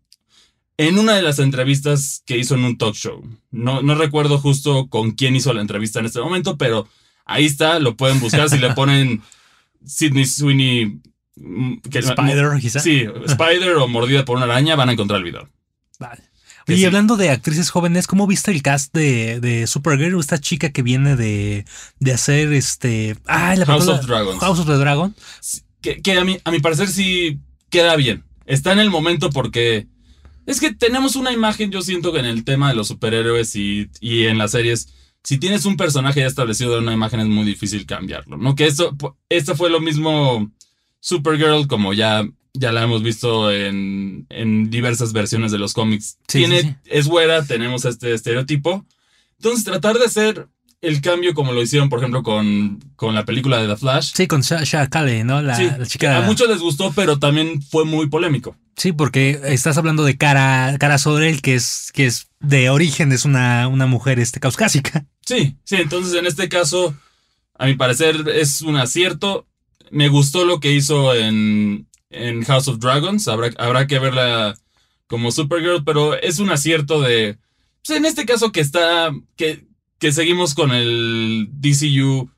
en 0.77 0.99
una 0.99 1.15
de 1.15 1.23
las 1.23 1.41
entrevistas 1.41 2.23
que 2.27 2.39
hizo 2.39 2.55
en 2.55 2.65
un 2.65 2.79
talk 2.79 2.95
show. 2.95 3.25
No, 3.51 3.83
no 3.83 3.97
recuerdo 3.97 4.39
justo 4.39 4.89
con 4.89 5.11
quién 5.13 5.35
hizo 5.35 5.53
la 5.53 5.63
entrevista 5.63 5.99
en 5.99 6.07
este 6.07 6.21
momento, 6.21 6.57
pero 6.57 6.87
ahí 7.25 7.45
está, 7.45 7.81
lo 7.81 7.97
pueden 7.97 8.21
buscar. 8.21 8.49
Si 8.49 8.59
le 8.59 8.73
ponen 8.75 9.21
Sidney 9.85 10.27
Sweeney. 10.27 11.01
Mm, 11.37 11.77
que- 11.91 11.99
Spider, 12.01 12.51
quizá. 12.61 12.81
Sí, 12.81 13.05
Spider 13.27 13.77
o 13.77 13.89
mordida 13.89 14.25
por 14.25 14.37
una 14.37 14.45
araña, 14.47 14.77
van 14.77 14.89
a 14.89 14.93
encontrar 14.93 15.19
el 15.19 15.25
video. 15.25 15.49
Vale. 15.99 16.23
Que 16.67 16.75
Y 16.75 16.79
sí. 16.79 16.85
hablando 16.85 17.17
de 17.17 17.31
actrices 17.31 17.71
jóvenes, 17.71 18.09
¿cómo 18.09 18.27
viste 18.27 18.51
el 18.51 18.61
cast 18.61 18.93
de, 18.93 19.39
de 19.41 19.69
Supergirl? 19.69 20.19
Esta 20.19 20.39
chica 20.39 20.71
que 20.73 20.83
viene 20.83 21.15
de, 21.15 21.65
de 22.01 22.13
hacer 22.13 22.53
este. 22.53 23.17
Ay, 23.27 23.59
la 23.59 23.67
House 23.67 23.85
película- 23.85 24.01
of 24.01 24.07
Dragons. 24.07 24.41
House 24.41 24.59
of 24.59 24.67
the 24.67 24.75
Dragon. 24.77 25.15
que, 25.81 26.03
que 26.03 26.19
a, 26.19 26.25
mi, 26.25 26.39
a 26.45 26.51
mi 26.51 26.59
parecer 26.59 26.89
sí 26.89 27.39
queda 27.71 27.95
bien. 27.95 28.25
Está 28.47 28.73
en 28.73 28.81
el 28.81 28.91
momento 28.91 29.31
porque 29.31 29.87
es 30.45 30.59
que 30.59 30.73
tenemos 30.75 31.15
una 31.15 31.31
imagen, 31.33 31.71
yo 31.71 31.83
siento 31.83 32.13
que 32.13 32.19
en 32.19 32.25
el 32.27 32.43
tema 32.45 32.69
de 32.69 32.75
los 32.75 32.89
superhéroes 32.89 33.55
y, 33.55 33.89
y 34.01 34.25
en 34.27 34.37
las 34.39 34.51
series, 34.53 34.89
si 35.23 35.39
tienes 35.39 35.67
un 35.67 35.77
personaje 35.77 36.21
ya 36.21 36.27
establecido 36.27 36.73
de 36.73 36.79
una 36.81 36.93
imagen 36.93 37.21
es 37.21 37.27
muy 37.27 37.45
difícil 37.45 37.87
cambiarlo, 37.87 38.37
¿no? 38.37 38.55
Que 38.57 38.67
esto, 38.67 38.97
esto 39.29 39.55
fue 39.57 39.71
lo 39.71 39.81
mismo 39.81 40.51
Supergirl, 41.07 41.69
como 41.69 41.93
ya, 41.93 42.29
ya 42.53 42.73
la 42.73 42.83
hemos 42.83 43.01
visto 43.05 43.53
en, 43.53 44.27
en 44.29 44.71
diversas 44.71 45.13
versiones 45.13 45.53
de 45.53 45.59
los 45.59 45.73
cómics. 45.73 46.19
Sí, 46.27 46.39
Tiene, 46.39 46.63
sí, 46.63 46.69
sí. 46.69 46.77
Es 46.87 47.07
güera, 47.07 47.45
tenemos 47.45 47.85
este 47.85 48.13
estereotipo. 48.13 48.85
Entonces 49.39 49.63
tratar 49.63 49.99
de 49.99 50.07
hacer 50.07 50.49
el 50.81 51.01
cambio 51.01 51.33
como 51.33 51.53
lo 51.53 51.63
hicieron, 51.63 51.89
por 51.89 52.01
ejemplo, 52.01 52.25
con, 52.25 52.81
con 52.97 53.15
la 53.15 53.25
película 53.25 53.63
de 53.63 53.69
The 53.69 53.77
Flash. 53.77 54.15
Sí, 54.15 54.27
con 54.27 54.41
Sha 54.41 54.89
Kale, 54.89 55.23
¿no? 55.23 55.43
La, 55.43 55.55
Sí, 55.55 55.71
la 55.79 55.87
chica. 55.87 56.17
A 56.17 56.23
muchos 56.23 56.49
les 56.49 56.59
gustó, 56.59 56.93
pero 56.93 57.21
también 57.21 57.63
fue 57.63 57.85
muy 57.85 58.09
polémico. 58.09 58.57
Sí, 58.77 58.91
porque 58.91 59.41
estás 59.45 59.79
hablando 59.79 60.03
de 60.03 60.17
Cara, 60.17 60.77
Cara 60.81 60.99
Sorel, 60.99 61.41
que 61.41 61.55
es, 61.55 61.93
que 61.95 62.07
es 62.07 62.31
de 62.41 62.69
origen, 62.69 63.13
es 63.13 63.25
una, 63.25 63.69
una 63.69 63.87
mujer 63.87 64.19
este, 64.19 64.41
caucásica. 64.41 65.07
Sí, 65.25 65.57
sí, 65.63 65.77
entonces 65.77 66.15
en 66.15 66.27
este 66.27 66.49
caso, 66.49 66.97
a 67.57 67.67
mi 67.67 67.75
parecer 67.75 68.29
es 68.35 68.61
un 68.63 68.75
acierto. 68.75 69.47
Me 69.91 70.09
gustó 70.09 70.45
lo 70.45 70.61
que 70.61 70.73
hizo 70.73 71.15
en, 71.15 71.87
en 72.11 72.45
House 72.45 72.69
of 72.69 72.79
Dragons. 72.79 73.29
Habrá, 73.29 73.51
habrá 73.59 73.87
que 73.87 73.99
verla 73.99 74.57
como 75.07 75.31
Supergirl, 75.31 75.85
pero 75.85 76.15
es 76.15 76.39
un 76.39 76.51
acierto 76.51 77.01
de. 77.01 77.39
Pues 77.85 77.99
en 77.99 78.05
este 78.05 78.27
caso 78.27 78.53
que 78.53 78.61
está. 78.61 79.13
que, 79.37 79.65
que 79.99 80.13
seguimos 80.13 80.55
con 80.55 80.73
el 80.73 81.49
DCU 81.53 82.31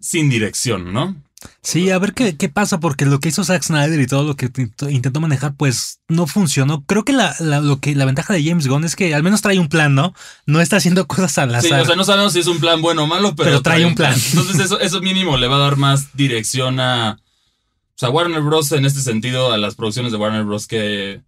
sin 0.00 0.30
dirección, 0.30 0.92
¿no? 0.92 1.16
Sí, 1.62 1.90
a 1.90 1.98
ver 1.98 2.12
qué, 2.12 2.36
qué 2.36 2.48
pasa, 2.50 2.80
porque 2.80 3.06
lo 3.06 3.18
que 3.18 3.30
hizo 3.30 3.44
Zack 3.44 3.62
Snyder 3.62 3.98
y 4.00 4.06
todo 4.06 4.24
lo 4.24 4.36
que 4.36 4.46
intentó- 4.90 5.20
manejar, 5.20 5.54
pues 5.56 6.00
no 6.08 6.26
funcionó. 6.26 6.84
Creo 6.84 7.04
que 7.04 7.12
la, 7.14 7.34
la- 7.40 7.60
lo 7.60 7.80
que 7.80 7.94
la 7.94 8.04
ventaja 8.04 8.34
de 8.34 8.44
James 8.44 8.66
Gunn 8.66 8.84
es 8.84 8.94
que 8.96 9.14
al 9.14 9.22
menos 9.22 9.40
trae 9.40 9.58
un 9.58 9.68
plan, 9.68 9.94
¿no? 9.94 10.12
No 10.46 10.60
está 10.60 10.76
haciendo 10.76 11.06
cosas 11.08 11.36
al 11.38 11.50
Sí, 11.62 11.68
azar. 11.68 11.80
o 11.82 11.86
sea, 11.86 11.96
no 11.96 12.04
sabemos 12.04 12.34
si 12.34 12.40
es 12.40 12.46
un 12.46 12.60
plan 12.60 12.82
bueno 12.82 13.04
o 13.04 13.06
malo, 13.06 13.34
pero, 13.34 13.48
Pero 13.50 13.62
trae 13.62 13.86
un 13.86 13.94
plan. 13.94 14.14
Entonces, 14.30 14.58
eso, 14.58 14.78
eso 14.80 15.00
mínimo 15.00 15.36
le 15.38 15.46
va 15.48 15.56
a 15.56 15.60
dar 15.60 15.76
más 15.76 16.14
dirección 16.14 16.78
a. 16.80 17.12
O 17.12 17.98
sea, 18.00 18.10
Warner 18.10 18.40
Bros. 18.42 18.72
en 18.72 18.84
este 18.86 19.00
sentido, 19.00 19.52
a 19.52 19.58
las 19.58 19.74
producciones 19.74 20.12
de 20.12 20.18
Warner 20.18 20.44
Bros. 20.44 20.66
que, 20.66 21.20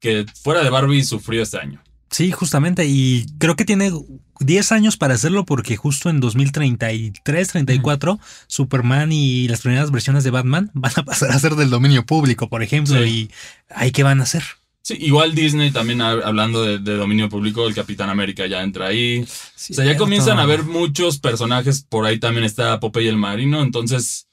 que 0.00 0.26
fuera 0.42 0.62
de 0.62 0.70
Barbie 0.70 1.04
sufrió 1.04 1.42
este 1.42 1.58
año. 1.58 1.82
Sí, 2.10 2.30
justamente. 2.32 2.86
Y 2.86 3.26
creo 3.38 3.56
que 3.56 3.64
tiene 3.64 3.92
10 4.40 4.72
años 4.72 4.96
para 4.96 5.14
hacerlo 5.14 5.44
porque 5.44 5.76
justo 5.76 6.08
en 6.08 6.20
2033, 6.20 7.48
34, 7.48 8.18
Superman 8.46 9.10
y 9.12 9.48
las 9.48 9.60
primeras 9.62 9.90
versiones 9.90 10.24
de 10.24 10.30
Batman 10.30 10.70
van 10.74 10.92
a 10.96 11.04
pasar 11.04 11.30
a 11.32 11.38
ser 11.38 11.54
del 11.56 11.70
dominio 11.70 12.06
público, 12.06 12.48
por 12.48 12.62
ejemplo. 12.62 13.02
Sí. 13.02 13.08
Y 13.08 13.30
ahí 13.74 13.90
qué 13.92 14.02
van 14.02 14.20
a 14.20 14.24
hacer. 14.24 14.44
Sí, 14.82 14.96
igual 15.00 15.34
Disney 15.34 15.72
también 15.72 15.98
hab- 15.98 16.22
hablando 16.24 16.62
de, 16.62 16.78
de 16.78 16.94
dominio 16.96 17.28
público, 17.28 17.66
el 17.66 17.74
Capitán 17.74 18.08
América 18.08 18.46
ya 18.46 18.62
entra 18.62 18.86
ahí. 18.86 19.22
o 19.22 19.26
sea, 19.26 19.78
ya 19.78 19.82
Cierto. 19.82 20.04
comienzan 20.04 20.38
a 20.38 20.42
haber 20.42 20.62
muchos 20.62 21.18
personajes, 21.18 21.82
por 21.82 22.06
ahí 22.06 22.20
también 22.20 22.44
está 22.44 22.78
Popeye 22.78 23.08
el 23.08 23.16
Marino, 23.16 23.64
entonces 23.64 24.28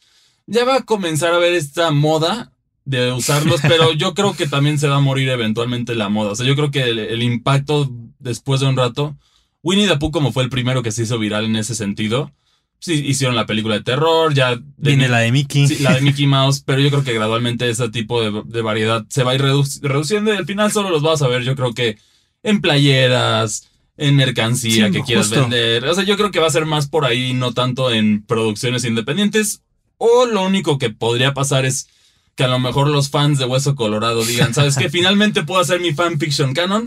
ya 0.46 0.64
va 0.64 0.76
a 0.76 0.82
comenzar 0.84 1.34
a 1.34 1.40
ver 1.40 1.54
esta 1.56 1.90
moda 1.90 2.52
de 2.86 3.12
usarlos, 3.12 3.62
pero 3.62 3.94
yo 3.94 4.14
creo 4.14 4.34
que 4.36 4.48
también 4.48 4.78
se 4.80 4.88
va 4.88 4.98
a 4.98 5.02
morir 5.02 5.30
eventualmente 5.30 5.96
la 5.96 6.10
moda. 6.10 6.32
O 6.32 6.36
sea, 6.36 6.46
yo 6.46 6.56
creo 6.56 6.72
que 6.72 6.84
el, 6.84 7.00
el 7.00 7.24
impacto 7.24 7.90
después 8.20 8.60
de 8.62 8.68
un 8.68 8.76
rato, 8.78 9.16
Winnie 9.62 9.88
the 9.88 9.98
Pooh 9.98 10.12
como 10.12 10.32
fue 10.34 10.44
el 10.44 10.50
primero 10.50 10.84
que 10.84 10.92
se 10.92 11.04
hizo 11.04 11.18
viral 11.20 11.46
en 11.46 11.56
ese 11.56 11.76
sentido, 11.76 12.32
sí, 12.80 12.94
hicieron 13.06 13.36
la 13.38 13.46
película 13.46 13.76
de 13.76 13.84
terror, 13.84 14.34
ya... 14.34 14.56
de 14.58 14.62
Viene 14.78 15.06
mi- 15.06 15.10
la 15.12 15.20
de 15.20 15.32
Mickey. 15.32 15.68
Sí, 15.68 15.78
la 15.82 15.94
de 15.96 16.02
Mickey 16.02 16.28
Mouse, 16.28 16.62
pero 16.66 16.82
yo 16.82 16.90
creo 16.90 17.04
que 17.06 17.14
gradualmente 17.14 17.70
ese 17.70 17.88
tipo 17.90 18.22
de, 18.22 18.44
de 18.46 18.62
variedad 18.62 19.06
se 19.10 19.24
va 19.24 19.32
a 19.32 19.36
ir 19.36 19.42
redu- 19.42 19.80
reduciendo 19.82 20.34
y 20.34 20.38
al 20.38 20.46
final 20.46 20.72
solo 20.72 20.90
los 20.90 21.02
vas 21.02 21.22
a 21.22 21.28
ver, 21.30 21.44
yo 21.44 21.56
creo 21.56 21.74
que 21.74 21.98
en 22.44 22.60
playeras, 22.62 23.70
en 23.96 24.16
mercancía 24.16 24.88
Sí, 24.88 24.92
que 24.92 25.02
quieras 25.04 25.28
justo. 25.28 25.42
vender. 25.42 25.86
O 25.86 25.94
sea, 25.96 26.04
yo 26.04 26.18
creo 26.18 26.32
que 26.32 26.40
va 26.40 26.48
a 26.48 26.52
ser 26.52 26.66
más 26.66 26.88
por 26.88 27.06
ahí, 27.06 27.34
no 27.34 27.54
tanto 27.54 27.92
en 27.92 28.24
producciones 28.26 28.84
independientes. 28.84 29.62
O 29.98 30.26
lo 30.26 30.44
único 30.44 30.78
que 30.78 30.90
podría 30.90 31.34
pasar 31.34 31.66
es 31.66 31.88
que 32.36 32.44
a 32.44 32.48
lo 32.48 32.60
mejor 32.60 32.88
los 32.88 33.10
fans 33.10 33.38
de 33.38 33.46
Hueso 33.46 33.76
Colorado 33.76 34.26
digan, 34.26 34.54
¿sabes 34.54 34.76
qué? 34.76 34.90
Finalmente 34.92 35.44
puedo 35.44 35.62
hacer 35.62 35.80
mi 35.80 35.94
fanfiction 35.94 36.54
canon 36.54 36.86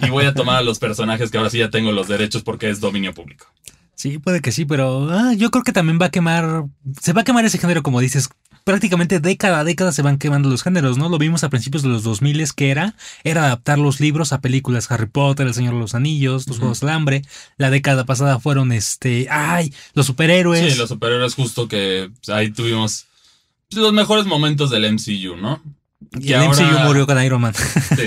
y 0.00 0.10
voy 0.10 0.24
a 0.24 0.34
tomar 0.34 0.56
a 0.56 0.62
los 0.62 0.78
personajes 0.78 1.30
que 1.30 1.38
ahora 1.38 1.50
sí 1.50 1.58
ya 1.58 1.70
tengo 1.70 1.92
los 1.92 2.08
derechos 2.08 2.42
porque 2.42 2.70
es 2.70 2.80
dominio 2.80 3.12
público. 3.12 3.46
Sí, 3.96 4.18
puede 4.18 4.40
que 4.40 4.52
sí, 4.52 4.64
pero 4.64 5.08
ah, 5.10 5.34
yo 5.34 5.50
creo 5.50 5.64
que 5.64 5.72
también 5.72 5.98
va 6.00 6.06
a 6.06 6.10
quemar, 6.10 6.64
se 7.00 7.12
va 7.12 7.22
a 7.22 7.24
quemar 7.24 7.44
ese 7.44 7.58
género, 7.58 7.82
como 7.82 8.00
dices. 8.00 8.28
Prácticamente 8.64 9.20
década 9.20 9.60
a 9.60 9.64
década 9.64 9.92
se 9.92 10.00
van 10.00 10.16
quemando 10.16 10.48
los 10.48 10.62
géneros, 10.62 10.96
¿no? 10.96 11.10
Lo 11.10 11.18
vimos 11.18 11.44
a 11.44 11.50
principios 11.50 11.82
de 11.82 11.90
los 11.90 12.02
2000 12.02 12.54
que 12.54 12.70
era, 12.70 12.96
era 13.22 13.44
adaptar 13.44 13.78
los 13.78 14.00
libros 14.00 14.32
a 14.32 14.40
películas, 14.40 14.90
Harry 14.90 15.04
Potter, 15.04 15.46
El 15.46 15.52
Señor 15.52 15.74
de 15.74 15.80
los 15.80 15.94
Anillos, 15.94 16.48
Los. 16.48 16.60
Juegos 16.60 16.80
del 16.80 16.88
Hambre. 16.88 17.22
La 17.58 17.68
década 17.68 18.06
pasada 18.06 18.38
fueron, 18.40 18.72
este, 18.72 19.26
ay, 19.30 19.70
los 19.92 20.06
superhéroes. 20.06 20.72
Sí, 20.72 20.78
los 20.78 20.88
superhéroes 20.88 21.34
justo 21.34 21.68
que 21.68 22.10
pues, 22.24 22.34
ahí 22.34 22.50
tuvimos 22.52 23.06
los 23.70 23.92
mejores 23.92 24.26
momentos 24.26 24.70
del 24.70 24.92
MCU, 24.92 25.36
¿no? 25.36 25.62
y 26.20 26.28
que 26.28 26.34
el 26.34 26.48
MCU 26.48 26.78
murió 26.86 27.06
con 27.06 27.22
Iron 27.22 27.40
Man. 27.40 27.54
Sí. 27.96 28.02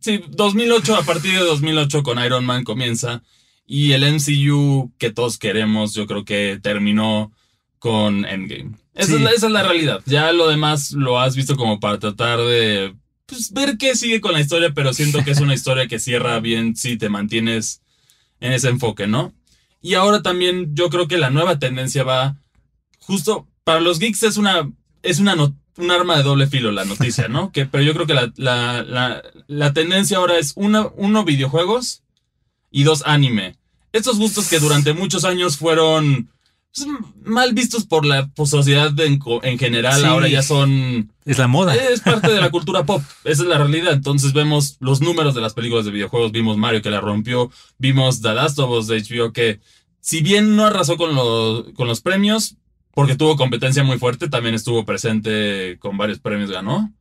Sí, 0.00 0.20
2008, 0.30 0.96
a 0.96 1.02
partir 1.04 1.32
de 1.32 1.44
2008 1.44 2.02
con 2.02 2.18
Iron 2.24 2.44
Man 2.44 2.64
comienza 2.64 3.22
y 3.66 3.92
el 3.92 4.02
MCU 4.14 4.90
que 4.98 5.10
todos 5.12 5.38
queremos 5.38 5.94
yo 5.94 6.08
creo 6.08 6.24
que 6.24 6.58
terminó 6.60 7.30
con 7.78 8.24
Endgame. 8.24 8.72
Esa, 8.94 9.06
Sí. 9.10 9.14
es, 9.14 9.20
la, 9.20 9.30
esa 9.30 9.46
es 9.46 9.52
la 9.52 9.62
realidad. 9.62 10.00
Ya 10.06 10.32
lo 10.32 10.48
demás 10.48 10.90
lo 10.92 11.20
has 11.20 11.36
visto 11.36 11.56
como 11.56 11.78
para 11.78 12.00
tratar 12.00 12.38
de 12.40 12.94
pues, 13.26 13.52
ver 13.52 13.78
qué 13.78 13.94
sigue 13.94 14.20
con 14.20 14.32
la 14.32 14.40
historia, 14.40 14.72
pero 14.74 14.92
siento 14.92 15.22
que 15.24 15.30
es 15.30 15.40
una 15.40 15.54
historia 15.54 15.86
que 15.86 16.00
cierra 16.00 16.40
bien 16.40 16.74
si 16.74 16.96
te 16.96 17.08
mantienes 17.08 17.80
en 18.40 18.52
ese 18.52 18.68
enfoque, 18.70 19.06
¿no? 19.06 19.32
Y 19.80 19.94
ahora 19.94 20.20
también 20.22 20.74
yo 20.74 20.90
creo 20.90 21.06
que 21.06 21.16
la 21.16 21.30
nueva 21.30 21.60
tendencia 21.60 22.02
va 22.02 22.36
justo 22.98 23.46
para 23.62 23.80
los 23.80 24.00
geeks 24.00 24.24
es 24.24 24.36
una 24.36 24.68
es 25.02 25.18
una 25.18 25.34
no- 25.36 25.54
un 25.78 25.90
arma 25.90 26.16
de 26.18 26.22
doble 26.22 26.46
filo 26.46 26.70
la 26.70 26.84
noticia, 26.84 27.28
¿no? 27.28 27.50
Que, 27.50 27.64
pero 27.66 27.82
yo 27.82 27.94
creo 27.94 28.06
que 28.06 28.14
la, 28.14 28.30
la, 28.36 28.82
la, 28.82 29.22
la 29.46 29.72
tendencia 29.72 30.18
ahora 30.18 30.38
es 30.38 30.52
una, 30.54 30.88
uno 30.96 31.24
videojuegos 31.24 32.02
y 32.70 32.82
dos 32.84 33.02
anime. 33.06 33.56
Estos 33.92 34.18
gustos 34.18 34.48
que 34.48 34.58
durante 34.58 34.92
muchos 34.92 35.24
años 35.24 35.56
fueron 35.56 36.28
pues, 36.74 36.86
mal 37.24 37.52
vistos 37.54 37.84
por 37.86 38.04
la 38.06 38.26
por 38.28 38.48
sociedad 38.48 38.98
en, 39.00 39.18
en 39.42 39.58
general, 39.58 40.00
Sí. 40.00 40.06
ahora 40.06 40.28
ya 40.28 40.42
son 40.42 41.10
es 41.24 41.38
la 41.38 41.46
moda. 41.48 41.74
es 41.74 42.00
parte 42.00 42.30
de 42.32 42.40
la 42.40 42.50
cultura 42.50 42.84
pop, 42.84 43.02
esa 43.24 43.42
es 43.42 43.48
la 43.48 43.58
realidad. 43.58 43.92
Entonces 43.94 44.32
vemos 44.34 44.76
los 44.80 45.00
números 45.00 45.34
de 45.34 45.40
las 45.40 45.54
películas 45.54 45.84
de 45.86 45.90
videojuegos, 45.90 46.32
vimos 46.32 46.56
Mario 46.58 46.82
que 46.82 46.90
la 46.90 47.00
rompió, 47.00 47.50
vimos 47.78 48.20
The 48.20 48.34
Last 48.34 48.58
of 48.58 48.70
Us 48.70 48.86
de 48.88 49.02
HBO 49.02 49.32
que 49.32 49.60
si 50.00 50.20
bien 50.20 50.54
no 50.56 50.66
arrasó 50.66 50.96
con, 50.96 51.14
los 51.14 51.72
con 51.74 51.86
los 51.88 52.00
premios, 52.02 52.56
porque 52.94 53.16
tuvo 53.16 53.36
competencia 53.36 53.82
muy 53.84 53.98
fuerte, 53.98 54.28
también 54.28 54.54
estuvo 54.54 54.84
presente 54.84 55.76
con 55.80 55.96
varios 55.96 56.18
premios, 56.18 56.50
ganó. 56.50 56.92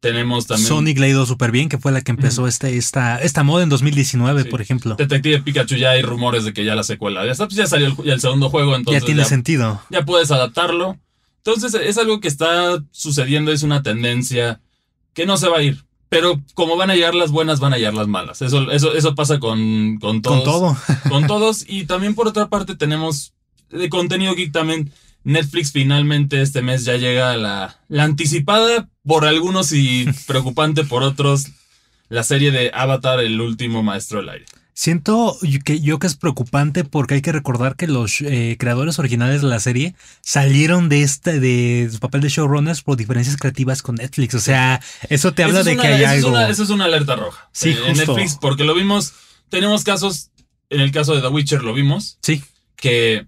Tenemos 0.00 0.48
también 0.48 0.66
Sonic 0.66 0.98
le 0.98 1.06
ha 1.06 1.08
ido 1.10 1.26
súper 1.26 1.52
bien, 1.52 1.68
que 1.68 1.78
fue 1.78 1.92
la 1.92 2.00
que 2.00 2.10
empezó 2.10 2.48
este, 2.48 2.76
esta, 2.76 3.18
esta 3.18 3.44
moda 3.44 3.62
en 3.62 3.68
2019, 3.68 4.42
Sí. 4.42 4.48
por 4.48 4.60
ejemplo. 4.60 4.96
Detective 4.96 5.42
Pikachu, 5.42 5.76
ya 5.76 5.90
hay 5.90 6.02
rumores 6.02 6.44
de 6.44 6.52
que 6.52 6.64
ya 6.64 6.74
la 6.74 6.82
secuela, 6.82 7.24
ya, 7.24 7.30
está, 7.30 7.46
pues 7.46 7.56
ya 7.56 7.66
salió 7.66 7.86
el, 7.86 7.96
ya 8.04 8.14
el 8.14 8.20
segundo 8.20 8.50
juego, 8.50 8.72
Ya 8.72 8.78
entonces 8.78 9.04
tiene 9.04 9.22
ya, 9.22 9.28
sentido. 9.28 9.80
ya 9.90 10.04
puedes 10.04 10.30
adaptarlo. 10.32 10.98
Entonces 11.44 11.74
es 11.74 11.98
algo 11.98 12.18
que 12.20 12.26
está 12.26 12.82
sucediendo, 12.90 13.52
es 13.52 13.62
una 13.62 13.82
tendencia 13.84 14.60
que 15.14 15.24
no 15.24 15.36
se 15.36 15.48
va 15.48 15.58
a 15.58 15.62
ir. 15.62 15.84
Pero 16.08 16.40
como 16.54 16.76
van 16.76 16.90
a 16.90 16.94
llegar 16.94 17.14
las 17.14 17.30
buenas, 17.30 17.58
van 17.60 17.72
a 17.72 17.78
llegar 17.78 17.94
las 17.94 18.06
malas. 18.08 18.42
Eso, 18.42 18.70
eso, 18.72 18.94
eso 18.94 19.14
pasa 19.14 19.38
con, 19.38 19.98
con 19.98 20.20
todos. 20.20 20.42
Con 20.42 20.44
todo. 20.44 20.76
con 21.08 21.26
todos. 21.28 21.64
Y 21.68 21.84
también 21.86 22.14
por 22.16 22.26
otra 22.28 22.48
parte 22.48 22.74
tenemos 22.74 23.32
de 23.70 23.88
contenido 23.88 24.34
geek 24.34 24.52
también. 24.52 24.92
Netflix 25.24 25.72
finalmente 25.72 26.42
este 26.42 26.62
mes 26.62 26.84
ya 26.84 26.96
llega 26.96 27.32
a 27.32 27.36
la, 27.36 27.78
la 27.88 28.04
anticipada 28.04 28.88
por 29.04 29.24
algunos 29.24 29.72
y 29.72 30.06
preocupante 30.26 30.84
por 30.84 31.02
otros. 31.02 31.46
La 32.08 32.22
serie 32.24 32.50
de 32.50 32.70
Avatar, 32.74 33.20
el 33.20 33.40
último 33.40 33.82
maestro 33.82 34.18
del 34.18 34.28
aire. 34.28 34.44
Siento 34.74 35.36
que 35.64 35.80
yo 35.80 35.98
que 35.98 36.06
es 36.06 36.16
preocupante 36.16 36.82
porque 36.84 37.14
hay 37.14 37.22
que 37.22 37.32
recordar 37.32 37.76
que 37.76 37.86
los 37.86 38.20
eh, 38.22 38.56
creadores 38.58 38.98
originales 38.98 39.42
de 39.42 39.48
la 39.48 39.60
serie 39.60 39.94
salieron 40.22 40.88
de 40.88 41.02
este 41.02 41.40
de 41.40 41.88
su 41.92 42.00
papel 42.00 42.20
de 42.22 42.28
showrunners 42.30 42.82
por 42.82 42.96
diferencias 42.96 43.36
creativas 43.36 43.82
con 43.82 43.96
Netflix. 43.96 44.34
O 44.34 44.40
sea, 44.40 44.80
eso 45.08 45.32
te 45.34 45.42
habla 45.44 45.60
Eso 45.60 45.70
es 45.70 45.76
de 45.76 45.80
una- 45.80 45.82
que 45.82 45.88
hay 45.88 46.02
eso 46.02 46.04
es 46.12 46.16
algo. 46.24 46.28
una- 46.30 46.48
eso 46.48 46.62
es 46.62 46.70
una 46.70 46.84
alerta 46.86 47.16
roja. 47.16 47.48
Sí, 47.52 47.70
Eh, 47.70 47.78
En 47.86 47.94
justo. 47.96 48.12
Netflix, 48.14 48.38
porque 48.40 48.64
lo 48.64 48.74
vimos. 48.74 49.12
Tenemos 49.50 49.84
casos. 49.84 50.30
En 50.70 50.80
el 50.80 50.90
caso 50.90 51.14
de 51.14 51.20
The 51.20 51.28
Witcher 51.28 51.62
lo 51.62 51.74
vimos. 51.74 52.18
Sí, 52.22 52.42
Que. 52.76 53.26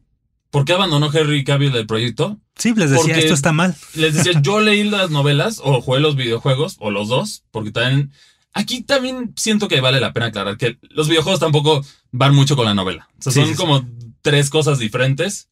¿Por 0.54 0.64
qué 0.64 0.72
abandonó 0.72 1.10
Henry 1.12 1.42
Cavill 1.44 1.74
el 1.74 1.86
proyecto? 1.86 2.38
sí, 2.56 2.72
les 2.76 2.88
decía, 2.90 3.02
Porque- 3.14 3.18
esto 3.18 3.34
está 3.34 3.52
mal. 3.52 3.74
Les 3.94 4.14
decía, 4.14 4.40
yo 4.40 4.60
leí 4.60 4.84
las 4.84 5.10
novelas 5.10 5.60
o 5.62 5.80
jugué 5.80 5.98
los 6.00 6.14
videojuegos, 6.16 6.76
o 6.78 6.90
los 6.92 7.08
dos, 7.08 7.42
porque 7.50 7.72
también. 7.72 8.12
Aquí 8.52 8.82
también 8.82 9.32
siento 9.34 9.66
que 9.66 9.80
vale 9.80 9.98
la 9.98 10.12
pena 10.12 10.26
aclarar 10.26 10.56
que 10.56 10.78
los 10.90 11.08
videojuegos 11.08 11.40
tampoco 11.40 11.84
van 12.12 12.36
mucho 12.36 12.54
con 12.54 12.66
la 12.66 12.74
novela. 12.74 13.08
O 13.18 13.22
sea, 13.22 13.32
Sí, 13.32 13.40
son 13.40 13.48
sí, 13.48 13.54
sí. 13.54 13.58
como 13.58 13.84
tres 14.22 14.48
cosas 14.48 14.78
diferentes. 14.78 15.48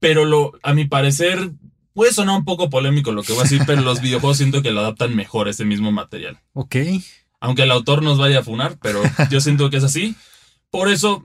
Pero 0.00 0.24
lo, 0.24 0.52
a 0.62 0.72
mi 0.72 0.86
parecer, 0.86 1.50
puede 1.92 2.12
sonar 2.14 2.38
un 2.38 2.44
poco 2.46 2.70
polémico 2.70 3.12
lo 3.12 3.22
que 3.22 3.32
voy 3.34 3.40
a 3.40 3.42
decir, 3.44 3.62
pero 3.66 3.82
los 3.82 4.00
videojuegos 4.02 4.38
siento 4.38 4.62
que 4.62 4.70
lo 4.70 4.80
adaptan 4.80 5.14
mejor 5.14 5.48
ese 5.48 5.66
mismo 5.66 5.92
material. 5.92 6.40
Ok. 6.54 6.76
Aunque 7.40 7.64
el 7.64 7.70
autor 7.70 8.02
nos 8.02 8.16
vaya 8.16 8.38
a 8.38 8.42
funar, 8.42 8.78
pero 8.80 9.02
yo 9.30 9.40
siento 9.42 9.68
que 9.68 9.76
es 9.76 9.84
así. 9.84 10.16
Por 10.70 10.88
eso 10.90 11.22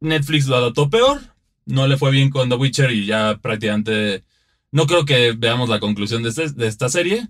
Netflix 0.00 0.46
lo 0.48 0.56
adaptó 0.56 0.90
peor. 0.90 1.20
No 1.66 1.86
le 1.86 1.96
fue 1.98 2.10
bien 2.10 2.30
con 2.30 2.48
The 2.48 2.54
Witcher 2.56 2.90
y 2.92 3.06
ya 3.06 3.38
prácticamente 3.42 4.24
no 4.72 4.86
creo 4.86 5.04
que 5.04 5.32
veamos 5.32 5.68
la 5.68 5.80
conclusión 5.80 6.22
de, 6.22 6.30
este- 6.30 6.50
de 6.50 6.66
esta 6.66 6.88
serie. 6.88 7.28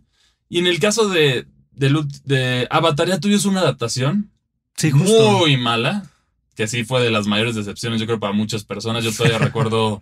Y 0.49 0.59
en 0.59 0.67
el 0.67 0.79
caso 0.79 1.09
de, 1.09 1.47
de, 1.73 2.05
de 2.25 2.67
Avatar, 2.71 3.09
ya 3.09 3.19
tuvimos 3.21 3.45
una 3.47 3.61
adaptación 3.61 4.31
Sí, 4.77 4.91
justo. 4.91 5.33
muy 5.39 5.57
mala, 5.57 6.09
que 6.55 6.67
sí 6.69 6.85
fue 6.85 7.03
de 7.03 7.11
las 7.11 7.27
mayores 7.27 7.55
decepciones, 7.55 7.99
yo 8.01 8.07
creo, 8.07 8.21
para 8.21 8.33
muchas 8.35 8.65
personas. 8.65 9.03
Yo 9.05 9.13
todavía 9.13 9.39
recuerdo 9.51 10.01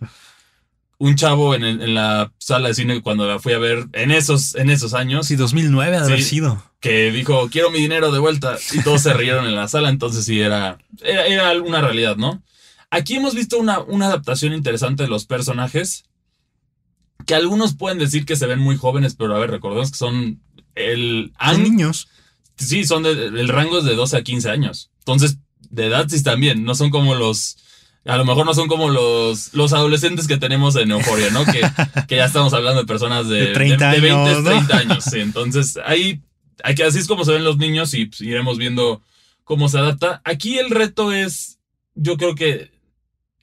un 0.97 1.15
chavo 1.15 1.55
en, 1.55 1.63
el- 1.63 1.81
en 1.81 1.93
la 1.93 2.31
sala 2.37 2.69
de 2.69 2.73
cine 2.73 3.01
cuando 3.01 3.27
la 3.27 3.39
fui 3.39 3.53
a 3.53 3.57
ver 3.57 3.85
en 3.93 4.11
esos, 4.11 4.55
en 4.55 4.69
esos 4.69 4.93
años 4.93 5.27
Sí, 5.27 5.35
2009 5.35 5.95
ha 5.97 5.99
de 6.01 6.05
haber 6.07 6.21
Sí. 6.21 6.29
sido. 6.29 6.63
que 6.79 7.11
dijo, 7.11 7.49
quiero 7.49 7.71
mi 7.71 7.79
dinero 7.79 8.11
de 8.11 8.19
vuelta. 8.19 8.57
Y 8.73 8.81
todos 8.83 9.01
se 9.01 9.13
rieron 9.13 9.45
en 9.45 9.55
la 9.55 9.67
sala, 9.67 9.89
entonces 9.89 10.23
sí 10.25 10.39
era, 10.39 10.77
era, 11.01 11.25
era 11.25 11.61
una 11.61 11.81
realidad, 11.81 12.15
¿no? 12.17 12.41
Aquí 12.89 13.15
hemos 13.15 13.35
visto 13.35 13.57
una, 13.57 13.79
una 13.79 14.07
adaptación 14.07 14.53
interesante 14.53 15.03
de 15.03 15.09
los 15.09 15.25
personajes, 15.25 16.05
que 17.25 17.35
algunos 17.35 17.75
pueden 17.75 17.97
decir 17.97 18.25
que 18.25 18.35
se 18.35 18.45
ven 18.45 18.59
muy 18.59 18.77
jóvenes, 18.77 19.15
pero 19.15 19.35
a 19.35 19.39
ver, 19.39 19.51
recordemos 19.51 19.91
que 19.91 19.97
son 19.97 20.41
el... 20.75 21.33
Son 21.43 21.63
niños. 21.63 22.07
Sí, 22.57 22.85
son 22.85 23.03
de, 23.03 23.11
el 23.11 23.47
rango 23.47 23.79
es 23.79 23.85
de 23.85 23.95
12 23.95 24.17
a 24.17 24.23
15 24.23 24.49
años. 24.49 24.91
Entonces, 24.99 25.37
de 25.69 25.87
edad 25.87 26.07
sí 26.07 26.21
también, 26.23 26.63
no 26.63 26.75
son 26.75 26.89
como 26.89 27.15
los... 27.15 27.57
A 28.05 28.17
lo 28.17 28.25
mejor 28.25 28.45
no 28.45 28.53
son 28.53 28.67
como 28.67 28.89
los, 28.89 29.51
los 29.55 29.73
adolescentes 29.73 30.27
que 30.27 30.37
tenemos 30.37 30.75
en 30.75 30.91
Euforia, 30.91 31.31
¿no? 31.31 31.43
Que, 31.43 31.61
que 32.07 32.17
ya 32.17 32.25
estamos 32.25 32.53
hablando 32.53 32.81
de 32.81 32.87
personas 32.87 33.27
de, 33.27 33.47
De 33.47 33.53
30 33.53 33.91
de 33.91 33.99
20, 33.99 34.29
años, 34.29 34.43
¿no? 34.43 34.49
30 34.51 34.77
años. 34.77 35.03
Sí, 35.05 35.19
entonces 35.19 35.79
ahí, 35.83 36.21
hay 36.63 36.75
que, 36.75 36.83
así 36.83 36.99
es 36.99 37.07
como 37.07 37.25
se 37.25 37.31
ven 37.31 37.43
los 37.43 37.57
niños 37.57 37.95
y 37.95 38.05
pues, 38.05 38.21
iremos 38.21 38.59
viendo 38.59 39.01
cómo 39.43 39.69
se 39.69 39.79
adapta. 39.79 40.21
Aquí 40.23 40.59
el 40.59 40.69
reto 40.69 41.11
es, 41.11 41.57
yo 41.95 42.17
creo 42.17 42.35
que 42.35 42.74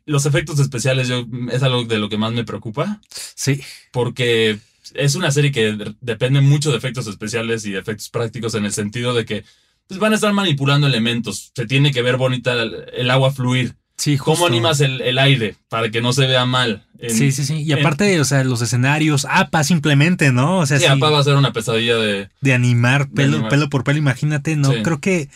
los 0.06 0.26
efectos 0.26 0.58
especiales 0.60 1.08
yo, 1.08 1.26
es 1.50 1.62
algo 1.62 1.84
de 1.84 1.98
lo 1.98 2.08
que 2.08 2.18
más 2.18 2.32
me 2.32 2.44
preocupa 2.44 3.00
Sí. 3.34 3.60
porque 3.92 4.58
es 4.94 5.14
una 5.14 5.30
serie 5.30 5.52
que 5.52 5.72
de- 5.72 5.94
depende 6.00 6.40
mucho 6.40 6.70
de 6.70 6.76
efectos 6.78 7.06
especiales 7.06 7.64
y 7.66 7.70
de 7.72 7.78
efectos 7.78 8.08
prácticos 8.08 8.54
en 8.54 8.64
el 8.64 8.72
sentido 8.72 9.14
de 9.14 9.24
que 9.24 9.44
pues, 9.86 9.98
van 10.00 10.12
a 10.12 10.16
estar 10.16 10.32
manipulando 10.32 10.86
elementos. 10.86 11.52
Se 11.54 11.66
tiene 11.66 11.92
que 11.92 12.02
ver 12.02 12.16
bonita 12.16 12.52
el, 12.52 13.10
agua 13.10 13.30
fluir. 13.32 13.74
Sí, 13.96 14.16
justo. 14.16 14.32
¿Cómo 14.32 14.46
animas 14.46 14.80
el, 14.80 15.00
el 15.02 15.18
aire 15.18 15.54
para 15.68 15.90
que 15.90 16.00
no 16.00 16.12
se 16.12 16.26
vea 16.26 16.44
mal? 16.46 16.84
En- 16.98 17.10
Sí, 17.16 17.30
sí, 17.30 17.44
sí. 17.44 17.62
Y 17.62 17.72
en- 17.72 17.80
aparte, 17.80 18.18
o 18.20 18.24
sea, 18.24 18.42
los 18.42 18.62
escenarios, 18.62 19.26
APA 19.30 19.62
simplemente, 19.64 20.32
¿no? 20.32 20.58
O 20.60 20.66
sea, 20.66 20.78
Sí, 20.78 20.84
sí, 20.86 20.90
APA 20.90 21.10
va 21.10 21.18
a 21.20 21.24
ser 21.24 21.34
una 21.36 21.52
pesadilla 21.52 21.96
de... 21.96 22.28
de 22.40 22.52
animar 22.54 23.08
de 23.08 23.14
pelo, 23.14 23.32
animar. 23.34 23.50
pelo 23.50 23.68
por 23.70 23.84
pelo, 23.84 23.98
imagínate, 23.98 24.56
¿no? 24.56 24.72
Sí. 24.72 24.82
Creo 24.82 25.00
que 25.00 25.28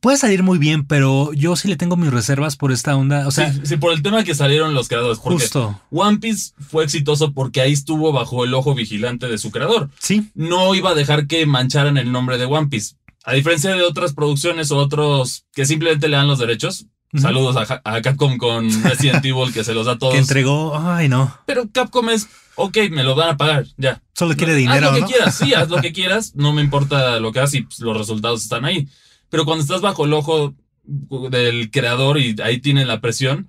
puede 0.00 0.16
salir 0.16 0.42
muy 0.42 0.58
bien, 0.58 0.84
pero 0.86 1.32
yo 1.32 1.56
sí 1.56 1.68
le 1.68 1.76
tengo 1.76 1.96
mis 1.96 2.10
reservas 2.10 2.56
por 2.56 2.72
esta 2.72 2.96
onda. 2.96 3.26
O 3.26 3.30
sea, 3.30 3.52
sí, 3.52 3.60
sí, 3.64 3.76
por 3.76 3.92
el 3.92 4.02
tema 4.02 4.24
que 4.24 4.34
salieron 4.34 4.74
los 4.74 4.88
creadores. 4.88 5.18
Porque 5.18 5.42
justo. 5.42 5.80
One 5.90 6.18
Piece 6.18 6.52
fue 6.68 6.84
exitoso 6.84 7.32
porque 7.32 7.60
ahí 7.60 7.72
estuvo 7.72 8.12
bajo 8.12 8.44
el 8.44 8.54
ojo 8.54 8.74
vigilante 8.74 9.26
de 9.28 9.38
su 9.38 9.50
creador. 9.50 9.90
Sí, 9.98 10.30
no 10.34 10.74
iba 10.74 10.90
a 10.90 10.94
dejar 10.94 11.26
que 11.26 11.44
mancharan 11.46 11.96
el 11.98 12.12
nombre 12.12 12.38
de 12.38 12.46
One 12.46 12.68
Piece. 12.68 12.94
A 13.24 13.34
diferencia 13.34 13.70
de 13.74 13.82
otras 13.82 14.14
producciones 14.14 14.70
o 14.70 14.78
otros 14.78 15.44
que 15.52 15.66
simplemente 15.66 16.08
le 16.08 16.16
dan 16.16 16.26
los 16.28 16.38
derechos. 16.38 16.86
Ujú. 17.12 17.22
Saludos 17.22 17.56
a, 17.56 17.82
a 17.84 18.00
Capcom 18.02 18.38
con 18.38 18.70
Resident 18.84 19.24
Evil 19.24 19.52
que 19.52 19.64
se 19.64 19.74
los 19.74 19.86
da 19.86 19.92
a 19.92 19.98
todos. 19.98 20.12
que 20.14 20.20
entregó, 20.20 20.78
ay 20.78 21.08
no, 21.08 21.36
Pero 21.44 21.68
Capcom 21.70 22.08
es, 22.08 22.28
ok, 22.54 22.78
me 22.92 23.02
lo 23.02 23.16
van 23.16 23.30
a 23.30 23.36
pagar, 23.36 23.66
ya. 23.76 24.00
solo 24.14 24.36
quiere 24.36 24.52
haz 24.52 24.58
dinero, 24.58 24.86
lo 24.90 24.94
que 24.94 25.00
¿no? 25.00 25.06
quieras, 25.08 25.34
sí, 25.36 25.52
haz 25.52 25.68
lo 25.68 25.80
que 25.82 25.92
quieras. 25.92 26.32
No 26.36 26.52
me 26.52 26.62
importa 26.62 27.18
lo 27.18 27.32
que 27.32 27.40
hagas 27.40 27.54
y 27.54 27.62
pues, 27.62 27.80
los 27.80 27.96
resultados 27.98 28.42
están 28.42 28.64
ahí. 28.64 28.86
Pero 29.30 29.44
cuando 29.44 29.62
estás 29.62 29.80
bajo 29.80 30.04
el 30.04 30.12
ojo 30.12 30.54
del 30.84 31.70
creador 31.70 32.18
y 32.18 32.36
ahí 32.42 32.60
tienen 32.60 32.88
la 32.88 33.00
presión, 33.00 33.48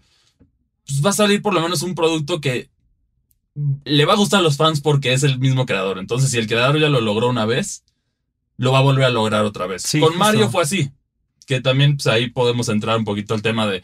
pues 0.86 1.04
va 1.06 1.10
a 1.10 1.14
salir 1.14 1.42
por 1.42 1.54
lo 1.54 1.62
menos 1.62 1.82
un 1.82 1.96
producto 1.96 2.40
que 2.40 2.70
le 3.84 4.06
va 4.06 4.14
a 4.14 4.18
gustar 4.18 4.40
a 4.40 4.44
los 4.44 4.58
fans 4.58 4.82
porque 4.82 5.14
es 5.14 5.24
el 5.24 5.40
mismo 5.40 5.66
creador. 5.66 5.98
Entonces, 5.98 6.32
si 6.32 6.38
el 6.38 6.48
creador 6.48 6.80
ya 6.80 6.90
lo 6.90 7.02
logró 7.02 7.30
una 7.30 7.46
vez, 7.46 7.84
lo 8.58 8.72
va 8.72 8.80
a 8.80 8.84
volver 8.84 9.06
a 9.06 9.10
lograr 9.10 9.44
otra 9.44 9.68
vez. 9.68 9.82
Sí, 9.84 10.00
Con. 10.00 10.18
Mario 10.18 10.50
fue 10.50 10.64
así. 10.64 10.92
Que 11.48 11.62
también 11.62 11.98
pues, 11.98 12.08
ahí 12.08 12.30
podemos 12.30 12.70
entrar 12.70 12.98
un 12.98 13.06
poquito 13.06 13.34
al 13.34 13.42
tema 13.42 13.68
de 13.68 13.84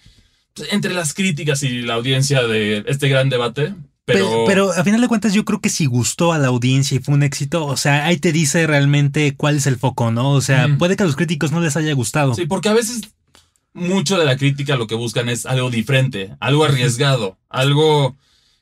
pues, 0.54 0.72
entre 0.72 0.94
las 0.94 1.14
críticas 1.14 1.64
y 1.64 1.82
la 1.82 1.96
audiencia 1.96 2.44
de 2.44 2.84
este 2.88 3.10
gran 3.10 3.30
debate. 3.30 3.74
Pero, 4.08 4.26
Pero, 4.30 4.44
pero 4.48 4.72
a 4.72 4.84
final 4.86 5.02
de 5.02 5.08
cuentas 5.10 5.34
yo 5.34 5.44
creo 5.44 5.60
que 5.60 5.68
si 5.70 5.86
gustó 5.86 6.32
a 6.32 6.38
la 6.40 6.48
audiencia 6.48 6.96
y 6.96 7.00
fue 7.02 7.14
un 7.14 7.24
éxito, 7.24 7.66
o 7.66 7.76
sea, 7.76 8.06
ahí 8.06 8.18
te 8.18 8.32
dice 8.32 8.66
realmente 8.66 9.36
cuál 9.36 9.58
es 9.58 9.68
el 9.68 9.76
foco, 9.78 10.12
¿no? 10.12 10.32
O 10.32 10.40
sea, 10.40 10.70
Mm. 10.70 10.78
puede 10.78 10.96
que 10.96 11.04
a 11.04 11.06
los 11.06 11.18
críticos 11.18 11.52
no 11.52 11.60
les 11.60 11.76
haya 11.76 11.92
gustado. 11.94 12.34
Sí, 12.34 12.46
porque 12.46 12.70
a 12.70 12.74
veces 12.74 13.02
mucho 13.74 14.18
de 14.18 14.24
la 14.26 14.38
crítica 14.38 14.78
lo 14.78 14.88
que 14.88 14.96
buscan 14.96 15.28
es 15.28 15.46
algo 15.46 15.70
diferente, 15.70 16.36
algo 16.40 16.64
arriesgado, 16.64 17.38
algo 17.50 18.16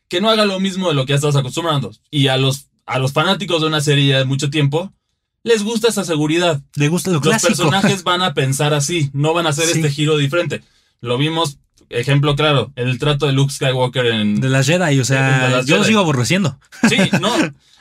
que 0.08 0.20
no 0.20 0.30
haga 0.32 0.46
lo 0.46 0.60
mismo 0.60 0.90
de 0.90 0.96
lo 0.96 1.06
que 1.06 1.12
ya 1.12 1.18
estás 1.18 1.36
acostumbrando. 1.36 1.92
Y 2.10 2.28
a 2.28 2.38
los, 2.38 2.68
a 2.88 2.98
los 2.98 3.14
fanáticos 3.14 3.62
de 3.62 3.68
una 3.68 3.82
serie 3.82 4.08
ya 4.08 4.18
de 4.18 4.26
mucho 4.26 4.50
tiempo, 4.50 4.92
les 5.44 5.62
gusta 5.64 5.90
esa 5.90 6.04
seguridad. 6.04 6.60
Le 6.76 6.88
gusta 6.88 7.12
lo 7.12 7.18
Los 7.18 7.24
clásico. 7.24 7.50
personajes 7.50 8.04
van 8.04 8.24
a 8.24 8.34
pensar 8.34 8.74
así, 8.74 9.12
no 9.14 9.34
van 9.36 9.46
a 9.46 9.50
hacer 9.50 9.66
Sí. 9.68 9.74
este 9.78 9.92
giro 9.92 10.18
diferente. 10.18 10.64
Lo 11.02 11.20
vimos, 11.20 11.60
ejemplo 11.90 12.36
claro, 12.36 12.72
el 12.76 12.98
trato 13.00 13.26
de 13.28 13.34
Luke 13.34 13.54
Skywalker 13.54 14.06
en... 14.08 14.40
de 14.42 14.50
las 14.50 14.68
Jedi, 14.68 15.00
o 15.00 15.06
sea, 15.06 15.62
yo 15.64 15.78
lo 15.78 15.84
sigo 15.84 16.00
aborreciendo. 16.00 16.60
Sí, 16.90 16.98
no, 17.22 17.32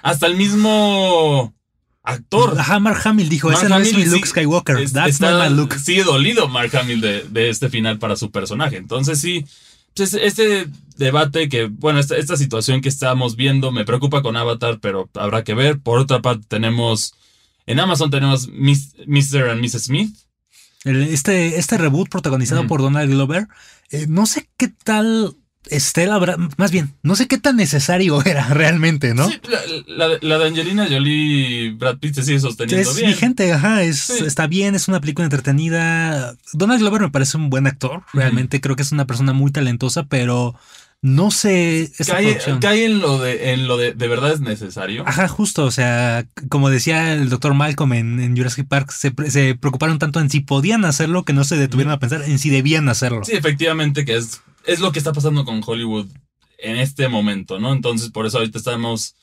hasta 0.02 0.26
el 0.26 0.36
mismo 0.36 1.54
actor. 2.02 2.58
Ajá, 2.58 2.78
Mark 2.80 3.00
Hamill 3.04 3.28
dijo, 3.28 3.48
Mark 3.48 3.60
ese 3.60 3.68
no 3.68 3.78
es 3.78 3.88
Hamill 3.88 3.96
mi 4.04 4.04
sí- 4.04 4.10
Luke 4.16 4.28
Skywalker, 4.28 4.78
es- 4.78 4.92
that's 4.92 5.10
está- 5.14 5.30
not 5.32 5.50
my 5.50 5.56
Luke. 5.56 5.78
Sigue 5.78 6.04
dolido 6.04 6.48
Mark 6.48 6.74
Hamill 6.76 7.00
de, 7.00 7.24
de 7.28 7.48
este 7.50 7.68
final 7.70 7.98
para 7.98 8.16
su 8.16 8.30
personaje. 8.30 8.76
Entonces 8.76 9.20
sí, 9.20 9.44
pues, 9.96 10.14
este 10.14 10.68
debate 10.96 11.48
que, 11.48 11.66
bueno, 11.66 11.98
esta, 11.98 12.16
esta 12.16 12.36
situación 12.36 12.80
que 12.80 12.88
estamos 12.88 13.36
viendo 13.36 13.72
me 13.72 13.84
preocupa 13.84 14.22
con 14.22 14.36
Avatar, 14.36 14.78
pero 14.80 15.08
habrá 15.14 15.42
que 15.44 15.54
ver. 15.54 15.80
Por 15.80 15.98
otra 15.98 16.20
parte 16.20 16.44
tenemos, 16.48 17.14
en 17.66 17.80
Amazon 17.80 18.10
tenemos 18.10 18.48
Mr. 18.48 19.50
and 19.50 19.60
Mrs. 19.64 19.84
Smith. 19.84 20.14
Este, 20.84 21.58
este 21.58 21.78
reboot 21.78 22.10
protagonizado 22.10 22.60
Ujú. 22.60 22.68
por 22.68 22.82
Donald 22.82 23.10
Glover, 23.10 23.46
eh, 23.94 24.06
no 24.08 24.26
sé 24.26 24.48
qué 24.56 24.68
tal 24.68 25.36
esté 25.70 26.06
la 26.06 26.18
verdad, 26.18 26.36
más 26.58 26.70
bien, 26.70 26.92
no 27.02 27.16
sé 27.16 27.26
qué 27.26 27.38
tan 27.38 27.56
necesario 27.56 28.22
era 28.24 28.46
realmente, 28.50 29.14
¿no? 29.14 29.28
Sí, 29.30 29.40
la, 29.86 30.06
la- 30.08 30.18
la 30.20 30.38
de 30.38 30.46
Angelina 30.48 30.86
Jolie 30.86 31.70
Brad 31.72 31.96
Pitt 31.98 32.16
se 32.16 32.22
sigue 32.22 32.38
sosteniendo 32.40 32.90
es 32.90 32.96
bien. 32.96 33.10
vigente, 33.12 33.50
ajá, 33.52 33.82
es, 33.82 33.98
Sí. 34.00 34.24
está 34.26 34.46
bien, 34.46 34.74
es 34.74 34.88
una 34.88 35.00
película 35.00 35.24
entretenida. 35.24 36.36
Donald 36.52 36.80
Glover 36.80 37.00
me 37.00 37.10
parece 37.10 37.38
un 37.38 37.48
buen 37.48 37.66
actor, 37.66 38.02
realmente 38.12 38.60
creo 38.60 38.76
que 38.76 38.82
es 38.82 38.92
una 38.92 39.06
persona 39.06 39.32
muy 39.32 39.50
talentosa, 39.52 40.02
pero 40.04 40.54
no 41.04 41.30
sé 41.30 41.92
Cae, 42.62 42.86
en 42.86 42.98
lo 42.98 43.18
de, 43.18 43.52
en 43.52 43.68
lo 43.68 43.76
de, 43.76 43.92
de 43.92 44.08
verdad 44.08 44.32
es 44.32 44.40
necesario. 44.40 45.04
Ajá, 45.06 45.28
justo, 45.28 45.66
o 45.66 45.70
sea, 45.70 46.26
como 46.48 46.70
decía 46.70 47.12
el 47.12 47.28
doctor 47.28 47.52
Malcolm 47.52 47.92
en, 47.92 48.20
en 48.20 48.34
Jurassic 48.34 48.66
Park, 48.66 48.90
se, 48.90 49.12
se 49.28 49.54
preocuparon 49.54 49.98
tanto 49.98 50.18
en 50.18 50.30
si 50.30 50.40
podían 50.40 50.86
hacerlo 50.86 51.26
que 51.26 51.34
no 51.34 51.44
se 51.44 51.58
detuvieron 51.58 51.92
a 51.92 51.98
pensar 51.98 52.22
en 52.22 52.38
si 52.38 52.48
debían 52.48 52.88
hacerlo. 52.88 53.22
Sí, 53.22 53.32
efectivamente, 53.32 54.06
que 54.06 54.16
es, 54.16 54.40
es 54.64 54.80
lo 54.80 54.92
que 54.92 54.98
está 54.98 55.12
pasando 55.12 55.44
con 55.44 55.60
Hollywood 55.62 56.06
en 56.56 56.78
este 56.78 57.06
momento, 57.08 57.60
¿no? 57.60 57.74
Entonces, 57.74 58.08
por 58.08 58.24
eso 58.24 58.38
ahorita 58.38 58.56
estamos, 58.56 59.14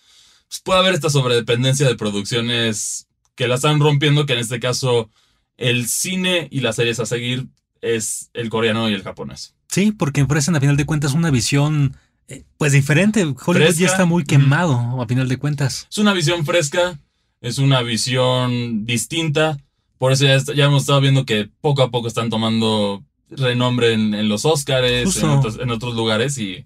pues 0.50 0.62
puede 0.62 0.82
haber 0.82 0.94
esta 0.94 1.10
sobredependencia 1.10 1.88
de 1.88 1.96
producciones 1.96 3.08
que 3.34 3.48
la 3.48 3.56
están 3.56 3.80
rompiendo, 3.80 4.28
que 4.28 4.34
en 4.34 4.40
este 4.40 4.60
caso 4.60 5.10
el 5.58 5.88
cine 5.88 6.48
y 6.52 6.60
las 6.60 6.76
series 6.76 7.00
a 7.00 7.08
seguir 7.08 7.48
es 7.82 8.30
el 8.34 8.50
coreano 8.50 8.90
y 8.90 8.94
el 8.94 9.04
japonés. 9.04 9.56
Sí, 9.68 9.92
porque 9.92 10.22
ofrecen 10.22 10.56
a 10.56 10.60
final 10.60 10.78
de 10.78 10.86
cuentas 10.86 11.14
una 11.14 11.32
visión 11.32 11.96
eh, 12.28 12.44
pues 12.58 12.72
diferente. 12.74 13.22
Hollywood 13.24 13.66
Fresca. 13.68 13.80
ya 13.80 13.88
está 13.88 14.06
muy 14.06 14.24
quemado 14.24 15.02
a 15.02 15.08
final 15.08 15.28
de 15.28 15.38
cuentas. 15.38 15.88
Es 15.90 15.98
una 15.98 16.14
visión 16.14 16.46
fresca, 16.46 17.00
es 17.42 17.58
una 17.58 17.82
visión 17.82 18.86
distinta. 18.86 19.58
Por 19.98 20.12
eso 20.12 20.26
ya, 20.26 20.38
ya 20.54 20.66
hemos 20.66 20.84
estado 20.84 21.02
viendo 21.02 21.26
que 21.26 21.50
poco 21.62 21.84
a 21.84 21.92
poco 21.92 22.08
están 22.08 22.30
tomando 22.30 23.04
renombre 23.30 23.94
en, 23.94 24.14
en 24.14 24.30
los 24.30 24.46
Oscars, 24.46 25.18
en 25.18 25.30
otros, 25.30 25.60
en 25.60 25.70
otros 25.70 25.96
lugares 25.96 26.38
y, 26.38 26.66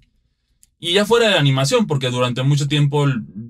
y 0.80 0.94
ya 0.94 1.06
fuera 1.06 1.28
de 1.28 1.34
la 1.34 1.40
animación, 1.40 1.86
porque 1.88 2.10
durante 2.10 2.44
mucho 2.44 2.68
tiempo 2.68 3.06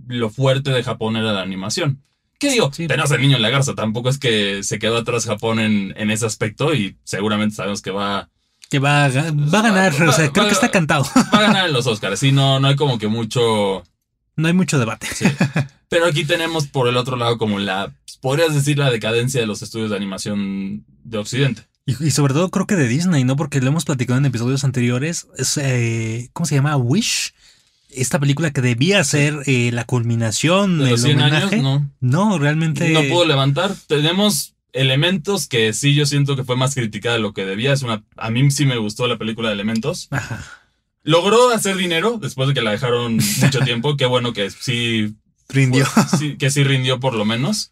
lo 0.07 0.29
fuerte 0.29 0.71
de 0.71 0.83
Japón 0.83 1.15
era 1.15 1.33
la 1.33 1.41
animación. 1.41 2.01
¿Qué 2.47 2.53
digo? 2.53 2.71
Sí. 2.73 2.87
Tenemos 2.87 3.11
el 3.11 3.21
niño 3.21 3.35
en 3.35 3.41
la 3.41 3.49
garza, 3.49 3.73
tampoco 3.75 4.09
es 4.09 4.17
que 4.17 4.63
se 4.63 4.79
quedó 4.79 4.97
atrás 4.97 5.25
Japón 5.25 5.59
en, 5.59 5.93
en 5.97 6.11
ese 6.11 6.25
aspecto 6.25 6.73
y 6.73 6.97
seguramente 7.03 7.55
sabemos 7.55 7.81
que 7.81 7.91
va, 7.91 8.29
Que 8.69 8.79
va 8.79 9.05
a, 9.05 9.09
va 9.09 9.59
a 9.59 9.61
ganar, 9.61 9.93
Va- 10.01 10.09
o 10.09 10.11
sea, 10.11 10.25
va- 10.27 10.33
creo 10.33 10.45
que 10.47 10.53
está 10.53 10.69
cantado. 10.71 11.05
va 11.33 11.39
a 11.39 11.41
ganar 11.41 11.67
en 11.67 11.73
los 11.73 11.87
Oscars. 11.87 12.19
Sí, 12.19 12.31
no, 12.31 12.59
no 12.59 12.67
hay 12.67 12.75
como 12.75 12.97
que 12.97 13.07
mucho... 13.07 13.83
No 14.37 14.47
hay 14.47 14.53
mucho 14.53 14.77
debate. 14.79 15.07
Sí. 15.13 15.25
Pero 15.87 16.05
aquí 16.07 16.25
tenemos 16.25 16.67
por 16.67 16.87
el 16.89 16.97
otro 16.97 17.15
lado 17.15 17.37
como 17.37 17.57
la, 17.59 17.93
podrías 18.21 18.53
decir, 18.53 18.77
la 18.77 18.91
decadencia 18.91 19.39
de 19.39 19.47
los 19.47 19.61
estudios 19.61 19.91
de 19.91 19.95
animación 19.95 20.83
de 21.03 21.17
Occidente. 21.19 21.61
Y, 21.85 22.07
y 22.07 22.11
sobre 22.11 22.33
todo 22.33 22.49
creo 22.49 22.65
que 22.67 22.75
de 22.75 22.87
Disney, 22.87 23.23
¿no? 23.23 23.35
Porque 23.37 23.61
lo 23.61 23.67
hemos 23.67 23.85
platicado 23.85 24.17
en 24.17 24.25
episodios 24.25 24.63
anteriores. 24.65 25.27
Es, 25.37 25.57
eh, 25.57 26.29
¿Cómo 26.33 26.45
se 26.47 26.55
llama? 26.55 26.75
Wish. 26.75 27.33
Esta 27.95 28.19
película 28.19 28.51
que 28.51 28.61
debía 28.61 29.03
ser 29.03 29.39
eh, 29.45 29.71
la 29.71 29.83
culminación 29.85 30.77
De 30.79 30.91
los 30.91 31.01
del 31.01 31.11
100 31.15 31.21
homenaje. 31.21 31.55
años, 31.55 31.63
no. 31.63 31.91
No, 32.29 32.37
realmente. 32.39 32.89
No 32.89 33.01
puedo 33.03 33.25
levantar. 33.25 33.73
Tenemos 33.87 34.53
elementos 34.73 35.47
que 35.47 35.71
sí 35.73 35.95
yo 35.95 36.05
siento 36.05 36.35
que 36.35 36.43
fue 36.43 36.55
más 36.57 36.75
criticada 36.75 37.15
de 37.15 37.21
lo 37.21 37.33
que 37.33 37.45
debía. 37.45 37.73
Es 37.73 37.81
una, 37.81 38.03
a 38.17 38.29
mí 38.29 38.51
sí 38.51 38.65
me 38.65 38.77
gustó 38.77 39.07
la 39.07 39.17
película 39.17 39.49
de 39.49 39.53
Elementos. 39.55 40.07
Ajá. 40.11 40.43
Logró 41.03 41.49
hacer 41.51 41.75
dinero 41.77 42.17
después 42.21 42.47
de 42.47 42.53
que 42.53 42.61
la 42.61 42.71
dejaron 42.71 43.19
mucho 43.41 43.59
tiempo. 43.63 43.95
Qué 43.95 44.05
bueno 44.05 44.33
que 44.33 44.49
sí 44.49 45.15
Rindió. 45.47 45.85
Sí, 46.17 46.37
que 46.37 46.49
sí 46.49 46.63
rindió 46.63 46.99
por 46.99 47.13
lo 47.13 47.23
menos. 47.25 47.71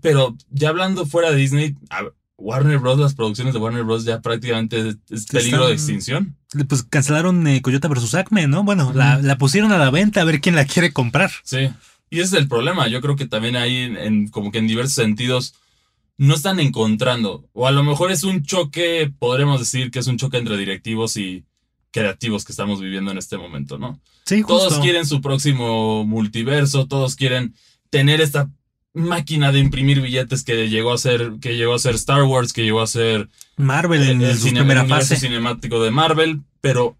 Pero 0.00 0.36
ya 0.50 0.70
hablando 0.70 1.06
fuera 1.06 1.30
de 1.30 1.36
Disney, 1.36 1.76
a- 1.90 2.10
Warner 2.42 2.78
Bros., 2.78 2.98
las 2.98 3.14
producciones 3.14 3.54
de 3.54 3.60
Warner 3.60 3.84
Bros. 3.84 4.04
ya 4.04 4.20
prácticamente 4.20 4.94
es, 5.10 5.26
peligro 5.26 5.66
de 5.68 5.74
extinción. 5.74 6.36
Pues 6.68 6.82
cancelaron 6.82 7.46
eh, 7.46 7.62
Coyote 7.62 7.88
vs. 7.88 8.14
Acme, 8.14 8.46
¿no? 8.48 8.64
Bueno, 8.64 8.92
la, 8.94 9.18
la 9.18 9.38
pusieron 9.38 9.72
a 9.72 9.78
la 9.78 9.90
venta 9.90 10.20
a 10.20 10.24
ver 10.24 10.40
quién 10.40 10.54
la 10.56 10.64
quiere 10.64 10.92
comprar. 10.92 11.30
Sí. 11.44 11.70
Y 12.10 12.16
ese 12.20 12.36
es 12.36 12.42
el 12.42 12.48
problema. 12.48 12.88
Yo 12.88 13.00
creo 13.00 13.16
que 13.16 13.26
también 13.26 13.56
ahí, 13.56 13.76
en, 13.76 13.96
en- 13.96 14.28
como 14.28 14.50
que 14.52 14.58
en 14.58 14.66
diversos 14.66 14.94
sentidos, 14.94 15.54
no 16.18 16.34
están 16.34 16.60
encontrando. 16.60 17.48
O 17.52 17.66
a 17.66 17.70
lo 17.70 17.82
mejor 17.84 18.10
es 18.12 18.22
un 18.24 18.42
choque, 18.42 19.10
podremos 19.18 19.60
decir 19.60 19.90
que 19.90 20.00
es 20.00 20.06
un 20.08 20.18
choque 20.18 20.36
entre 20.36 20.56
directivos 20.58 21.16
y 21.16 21.44
creativos 21.90 22.44
que 22.44 22.52
estamos 22.52 22.80
viviendo 22.80 23.10
en 23.10 23.18
este 23.18 23.38
momento, 23.38 23.78
¿no? 23.78 24.00
Sí, 24.26 24.42
justo. 24.42 24.68
Todos 24.68 24.78
quieren 24.80 25.06
su 25.06 25.20
próximo 25.20 26.04
multiverso, 26.04 26.86
todos 26.86 27.16
quieren 27.16 27.54
tener 27.90 28.20
esta 28.20 28.50
máquina 28.94 29.52
de 29.52 29.58
imprimir 29.58 30.00
billetes 30.00 30.42
que 30.44 30.68
llegó 30.68 30.92
a 30.92 30.98
ser, 30.98 31.34
que 31.40 31.56
llegó 31.56 31.74
a 31.74 31.78
ser 31.78 31.94
Star 31.94 32.22
Wars, 32.24 32.52
que 32.52 32.62
llegó 32.64 32.80
a 32.82 32.86
ser 32.86 33.28
Marvel 33.56 34.02
en 34.02 34.22
el 34.22 34.36
su 34.36 34.48
cine- 34.48 34.60
primera 34.60 34.80
el 34.80 34.86
universo 34.86 35.14
fase. 35.14 35.26
cinemático 35.26 35.82
de 35.82 35.90
Marvel, 35.90 36.42
pero 36.60 36.96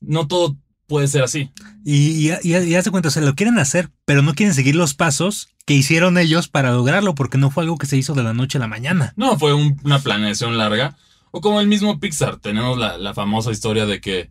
no 0.00 0.26
todo 0.26 0.56
puede 0.86 1.08
ser 1.08 1.22
así. 1.22 1.50
Y, 1.84 2.28
y, 2.30 2.32
y, 2.42 2.56
y 2.56 2.74
haz 2.74 2.84
de 2.84 2.90
cuenta, 2.90 3.08
o 3.08 3.10
sea, 3.12 3.22
lo 3.22 3.34
quieren 3.34 3.58
hacer, 3.58 3.90
pero 4.04 4.22
no 4.22 4.34
quieren 4.34 4.54
seguir 4.54 4.74
los 4.74 4.94
pasos 4.94 5.48
que 5.66 5.74
hicieron 5.74 6.18
ellos 6.18 6.48
para 6.48 6.72
lograrlo, 6.72 7.14
porque 7.14 7.38
no 7.38 7.50
fue 7.50 7.62
algo 7.62 7.78
que 7.78 7.86
se 7.86 7.96
hizo 7.96 8.14
de 8.14 8.22
la 8.24 8.34
noche 8.34 8.58
a 8.58 8.60
la 8.60 8.66
mañana. 8.66 9.12
No, 9.16 9.38
fue 9.38 9.54
un- 9.54 9.80
una 9.84 10.00
planeación 10.00 10.58
larga. 10.58 10.96
O 11.30 11.40
como 11.40 11.60
el 11.60 11.68
mismo 11.68 12.00
Pixar, 12.00 12.38
tenemos 12.38 12.76
la, 12.76 12.98
la 12.98 13.14
famosa 13.14 13.52
historia 13.52 13.86
de 13.86 14.00
que 14.00 14.30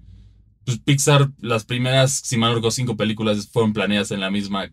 pues, 0.65 0.79
Pixar, 0.79 1.29
las 1.39 1.63
primeras, 1.63 2.11
si 2.11 2.35
mal 2.37 2.49
no 2.49 2.55
recuerdo, 2.55 2.71
cinco 2.75 2.97
películas 2.97 3.47
fueron 3.51 3.71
planeadas 3.71 4.11
en 4.11 4.19
la 4.19 4.29
misma, 4.29 4.69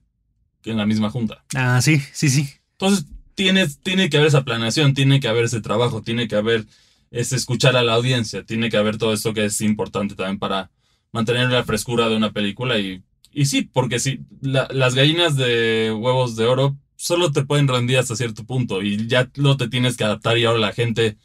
en 0.67 0.77
la 0.79 0.87
misma 0.87 1.11
junta. 1.11 1.45
Ah, 1.55 1.81
sí, 1.83 2.01
sí, 2.13 2.29
sí. 2.29 2.49
Entonces, 2.73 3.07
tiene, 3.35 3.67
tiene 3.83 4.09
que 4.11 4.17
haber 4.17 4.29
esa 4.29 4.45
planeación, 4.45 4.95
tiene 4.95 5.21
que 5.21 5.29
haber 5.29 5.45
ese 5.45 5.61
trabajo, 5.61 6.03
tiene 6.03 6.29
que 6.29 6.37
haber 6.37 6.67
ese 7.11 7.37
escuchar 7.37 7.77
a 7.77 7.83
la 7.83 7.95
audiencia, 7.95 8.45
tiene 8.45 8.71
que 8.71 8.77
haber 8.77 8.99
todo 8.99 9.13
esto 9.13 9.33
que 9.35 9.45
es 9.47 9.61
importante 9.61 10.15
también 10.15 10.39
para 10.39 10.71
mantener 11.13 11.51
la 11.51 11.65
frescura 11.65 12.09
de 12.09 12.17
una 12.17 12.33
película. 12.33 12.79
Y, 12.79 13.03
y 13.33 13.47
sí, 13.47 13.63
porque 13.63 13.99
si 13.99 14.21
la- 14.41 14.69
las 14.71 14.95
gallinas 14.95 15.37
de 15.37 15.95
huevos 15.97 16.37
de 16.37 16.47
oro 16.47 16.77
solo 16.97 17.31
te 17.33 17.45
pueden 17.45 17.69
rendir 17.69 17.99
hasta 17.99 18.17
cierto 18.17 18.45
punto 18.45 18.83
y 18.83 19.07
ya 19.07 19.31
lo 19.37 19.57
te 19.57 19.69
tienes 19.69 19.97
que 19.97 20.05
adaptar 20.05 20.39
y 20.39 20.45
ahora 20.47 20.59
la 20.59 20.73
gente 20.73 21.17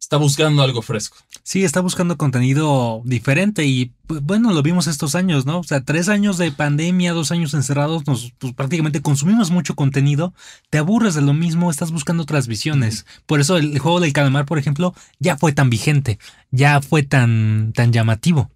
está 0.00 0.16
buscando 0.16 0.62
algo 0.62 0.80
fresco. 0.82 1.16
Sí, 1.48 1.64
está 1.64 1.80
buscando 1.80 2.18
contenido 2.18 3.00
diferente 3.06 3.64
y 3.64 3.94
pues, 4.06 4.20
bueno, 4.20 4.52
lo 4.52 4.62
vimos 4.62 4.86
estos 4.86 5.14
años, 5.14 5.46
¿no? 5.46 5.60
O 5.60 5.62
sea, 5.62 5.80
tres 5.80 6.10
años 6.10 6.36
de 6.36 6.52
pandemia, 6.52 7.14
dos 7.14 7.32
años 7.32 7.54
encerrados, 7.54 8.06
nos 8.06 8.34
pues, 8.36 8.52
prácticamente 8.52 9.00
consumimos 9.00 9.50
mucho 9.50 9.74
contenido, 9.74 10.34
te 10.68 10.76
aburres 10.76 11.14
de 11.14 11.22
lo 11.22 11.32
mismo, 11.32 11.70
estás 11.70 11.90
buscando 11.90 12.24
otras 12.24 12.48
visiones. 12.48 13.06
Por 13.24 13.40
eso 13.40 13.56
el 13.56 13.78
juego 13.78 13.98
del 13.98 14.12
calamar, 14.12 14.44
por 14.44 14.58
ejemplo, 14.58 14.92
ya 15.20 15.38
fue 15.38 15.52
tan 15.52 15.70
vigente, 15.70 16.18
ya 16.50 16.82
fue 16.82 17.02
tan, 17.02 17.72
tan 17.74 17.94
llamativo. 17.94 18.50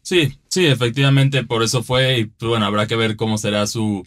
Sí, 0.00 0.38
sí, 0.48 0.64
efectivamente, 0.64 1.44
por 1.44 1.62
eso 1.62 1.82
fue 1.82 2.20
y 2.20 2.24
pues, 2.24 2.48
bueno, 2.48 2.64
habrá 2.64 2.86
que 2.86 2.96
ver 2.96 3.16
cómo 3.16 3.36
será 3.36 3.66
su, 3.66 4.06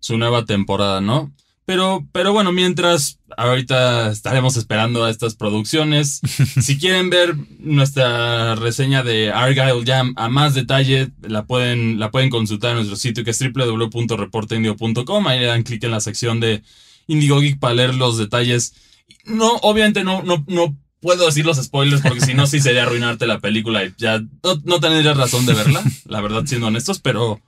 su 0.00 0.18
nueva 0.18 0.44
temporada, 0.44 1.00
¿no? 1.00 1.30
Pero, 1.64 2.06
pero 2.12 2.32
bueno, 2.32 2.50
mientras 2.50 3.20
ahorita 3.36 4.10
estaremos 4.10 4.56
esperando 4.56 5.04
a 5.04 5.10
estas 5.10 5.34
producciones. 5.34 6.20
si 6.60 6.78
quieren 6.78 7.08
ver 7.08 7.36
nuestra 7.60 8.56
reseña 8.56 9.02
de 9.02 9.30
Argyle 9.30 9.84
Jam 9.84 10.12
a 10.16 10.28
más 10.28 10.54
detalle, 10.54 11.10
la 11.22 11.46
pueden, 11.46 12.00
la 12.00 12.10
pueden 12.10 12.30
consultar 12.30 12.70
en 12.70 12.76
nuestro 12.78 12.96
sitio 12.96 13.24
que 13.24 13.30
es 13.30 13.38
www.reporteindio.com. 13.38 15.26
Ahí 15.28 15.40
le 15.40 15.46
dan 15.46 15.62
clic 15.62 15.84
en 15.84 15.92
la 15.92 16.00
sección 16.00 16.40
de 16.40 16.62
Indigo 17.06 17.40
Geek 17.40 17.58
para 17.58 17.74
leer 17.74 17.94
los 17.94 18.18
detalles. 18.18 18.74
No, 19.24 19.56
obviamente 19.62 20.02
no, 20.02 20.22
no, 20.22 20.44
no 20.48 20.76
puedo 21.00 21.26
decir 21.26 21.44
los 21.44 21.62
spoilers 21.62 22.02
porque 22.02 22.20
si 22.20 22.34
no 22.34 22.46
sí 22.46 22.60
sería 22.60 22.84
arruinarte 22.84 23.26
la 23.26 23.40
película 23.40 23.84
y 23.84 23.92
ya 23.98 24.20
no, 24.42 24.60
no 24.64 24.80
tendrías 24.80 25.16
razón 25.16 25.46
de 25.46 25.54
verla, 25.54 25.82
la 26.06 26.20
verdad 26.20 26.44
siendo 26.46 26.68
honestos, 26.68 27.00
pero, 27.00 27.40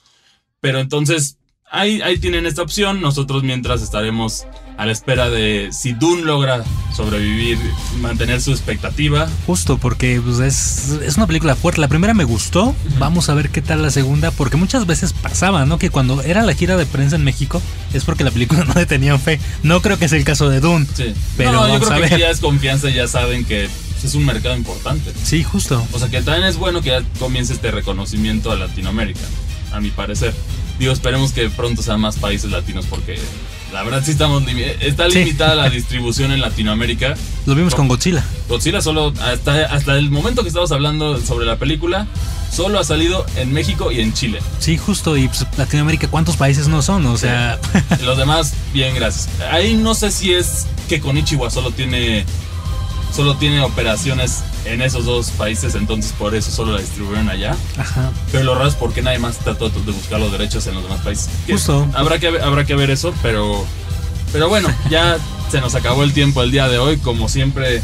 pero 0.60 0.80
entonces 0.80 1.38
ahí, 1.74 2.00
ahí 2.02 2.18
tienen 2.18 2.46
esta 2.46 2.62
opción. 2.62 3.00
Nosotros 3.00 3.42
mientras 3.42 3.82
estaremos 3.82 4.46
a 4.76 4.86
la 4.86 4.92
espera 4.92 5.30
de 5.30 5.68
si 5.72 5.92
Dune 5.92 6.22
logra 6.22 6.64
sobrevivir, 6.94 7.58
mantener 8.00 8.40
su 8.40 8.50
expectativa. 8.50 9.28
Justo, 9.46 9.78
porque 9.78 10.20
pues, 10.24 10.38
es, 10.38 10.90
es 11.02 11.16
una 11.16 11.26
película 11.26 11.54
fuerte. 11.56 11.80
La 11.80 11.88
primera 11.88 12.14
me 12.14 12.24
gustó. 12.24 12.74
Vamos 12.98 13.28
a 13.28 13.34
ver 13.34 13.50
qué 13.50 13.62
tal 13.62 13.82
la 13.82 13.90
segunda. 13.90 14.30
Porque 14.30 14.56
muchas 14.56 14.86
veces 14.86 15.12
pasaba, 15.12 15.66
¿no? 15.66 15.78
Que 15.78 15.90
cuando 15.90 16.22
era 16.22 16.42
la 16.42 16.54
gira 16.54 16.76
de 16.76 16.86
prensa 16.86 17.16
en 17.16 17.24
México 17.24 17.60
es 17.92 18.04
porque 18.04 18.24
la 18.24 18.30
película 18.30 18.64
no 18.68 18.74
le 18.74 18.86
tenían 18.86 19.20
fe. 19.20 19.40
No 19.62 19.80
creo 19.82 19.98
que 19.98 20.08
sea 20.08 20.18
el 20.18 20.24
caso 20.24 20.48
de 20.48 20.60
Dune. 20.60 20.86
Sí. 20.94 21.14
Pero 21.36 21.52
no, 21.52 21.66
yo 21.66 21.74
vamos 21.74 21.88
creo 21.88 21.98
a 21.98 22.02
que 22.02 22.10
ver. 22.10 22.20
ya 22.20 22.30
es 22.30 22.40
confianza 22.40 22.88
ya 22.90 23.06
saben 23.08 23.44
que 23.44 23.68
pues, 23.92 24.04
es 24.04 24.14
un 24.14 24.24
mercado 24.24 24.56
importante. 24.56 25.12
Sí, 25.22 25.42
justo. 25.42 25.86
O 25.92 25.98
sea 25.98 26.08
que 26.08 26.22
también 26.22 26.46
es 26.46 26.56
bueno 26.56 26.82
que 26.82 26.90
ya 26.90 27.02
comience 27.18 27.52
este 27.52 27.70
reconocimiento 27.70 28.50
a 28.50 28.56
Latinoamérica, 28.56 29.20
a 29.72 29.80
mi 29.80 29.90
parecer. 29.90 30.34
Digo, 30.78 30.92
esperemos 30.92 31.32
que 31.32 31.48
pronto 31.50 31.82
sean 31.82 32.00
más 32.00 32.16
países 32.16 32.50
latinos 32.50 32.86
porque 32.90 33.18
la 33.72 33.82
verdad 33.82 34.02
sí 34.04 34.10
estamos 34.12 34.42
limi- 34.44 34.74
está 34.80 35.08
Sí. 35.10 35.18
limitada 35.20 35.54
la 35.54 35.70
distribución 35.70 36.32
en 36.32 36.40
Latinoamérica. 36.40 37.14
Lo 37.46 37.54
vimos 37.54 37.74
con 37.74 37.88
Godzilla. 37.88 38.24
Godzilla 38.48 38.80
solo 38.80 39.12
hasta 39.22 39.66
hasta 39.66 39.96
el 39.98 40.10
momento 40.10 40.42
que 40.42 40.48
estamos 40.48 40.72
hablando 40.72 41.20
sobre 41.20 41.46
la 41.46 41.56
película 41.56 42.06
solo 42.52 42.78
ha 42.78 42.84
salido 42.84 43.24
en 43.36 43.52
México 43.52 43.90
y 43.90 44.00
en 44.00 44.12
Chile. 44.12 44.40
Sí, 44.60 44.76
justo. 44.78 45.16
Y 45.16 45.26
pues, 45.28 45.44
Latinoamérica, 45.56 46.06
¿cuántos 46.08 46.36
países 46.36 46.68
no 46.68 46.82
son? 46.82 47.04
O 47.06 47.16
sea, 47.16 47.58
Los 48.04 48.16
demás 48.18 48.52
bien, 48.72 48.94
gracias. 48.94 49.28
Ahí 49.50 49.74
no 49.74 49.94
sé 49.94 50.10
si 50.12 50.32
es 50.34 50.66
que 50.88 51.00
Konichiwa 51.00 51.50
solo 51.50 51.70
tiene 51.72 52.24
solo 53.14 53.36
tiene 53.36 53.60
operaciones 53.60 54.42
en 54.64 54.80
esos 54.82 55.04
dos 55.04 55.30
países, 55.32 55.74
entonces 55.74 56.12
por 56.12 56.34
eso 56.34 56.50
solo 56.50 56.72
la 56.72 56.80
distribuyeron 56.80 57.28
allá. 57.28 57.56
ajá. 57.78 58.10
Pero 58.32 58.44
lo 58.44 58.54
raro 58.54 58.68
es 58.68 58.74
porque 58.74 59.02
nadie 59.02 59.18
más 59.18 59.38
trató 59.38 59.68
de 59.68 59.92
buscar 59.92 60.18
los 60.20 60.32
derechos 60.32 60.66
en 60.66 60.74
los 60.74 60.82
demás 60.82 61.00
países. 61.00 61.28
Justo. 61.48 61.86
Habrá 61.94 62.18
que, 62.18 62.30
ver- 62.30 62.42
habrá 62.42 62.64
que 62.64 62.74
ver 62.74 62.90
eso, 62.90 63.12
pero, 63.22 63.64
pero 64.32 64.48
bueno, 64.48 64.68
ya 64.90 65.18
se 65.50 65.60
nos 65.60 65.74
acabó 65.74 66.02
el 66.02 66.12
tiempo 66.12 66.42
el 66.42 66.50
día 66.50 66.68
de 66.68 66.78
hoy. 66.78 66.96
Como 66.96 67.28
siempre, 67.28 67.82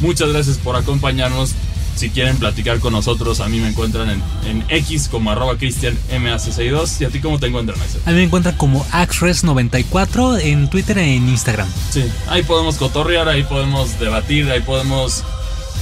muchas 0.00 0.30
gracias 0.30 0.56
por 0.58 0.76
acompañarnos. 0.76 1.52
Si 1.96 2.10
quieren 2.10 2.38
platicar 2.38 2.80
con 2.80 2.92
nosotros, 2.92 3.38
a 3.38 3.48
mí 3.48 3.60
me 3.60 3.68
encuentran 3.68 4.10
en, 4.10 4.20
en 4.48 4.64
X 4.68 5.06
como 5.08 5.30
arroba 5.30 5.54
cristianmac62. 5.54 7.00
¿Y 7.00 7.04
a 7.04 7.08
ti 7.10 7.20
cómo 7.20 7.38
te 7.38 7.46
encuentran, 7.46 7.80
Axel? 7.80 8.00
A 8.04 8.10
mí 8.10 8.16
me 8.16 8.22
encuentran 8.24 8.56
como 8.56 8.84
Axres94 8.86 10.40
en 10.42 10.68
Twitter 10.70 10.98
e 10.98 11.14
en 11.14 11.28
Instagram. 11.28 11.68
Sí, 11.90 12.04
ahí 12.28 12.42
podemos 12.42 12.76
cotorrear, 12.76 13.28
ahí 13.28 13.44
podemos 13.44 13.98
debatir, 14.00 14.50
ahí 14.50 14.60
podemos 14.60 15.22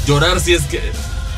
llorar 0.07 0.41
si 0.41 0.55
es 0.55 0.63
que 0.65 0.81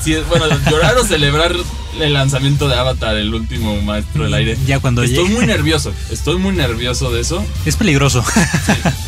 Sí, 0.03 0.15
bueno, 0.29 0.45
llorar 0.71 0.99
o 0.99 1.05
celebrar 1.05 1.55
el 1.99 2.13
lanzamiento 2.13 2.69
de 2.69 2.75
Avatar, 2.75 3.17
el 3.17 3.33
último 3.33 3.81
maestro 3.81 4.25
del 4.25 4.35
aire. 4.35 4.59
Ya 4.67 4.79
cuando 4.79 5.03
Estoy 5.03 5.23
llegue. 5.25 5.35
muy 5.37 5.47
nervioso, 5.47 5.95
estoy 6.11 6.37
muy 6.37 6.55
nervioso 6.55 7.11
de 7.11 7.23
eso. 7.23 7.43
Es 7.65 7.77
peligroso. 7.77 8.23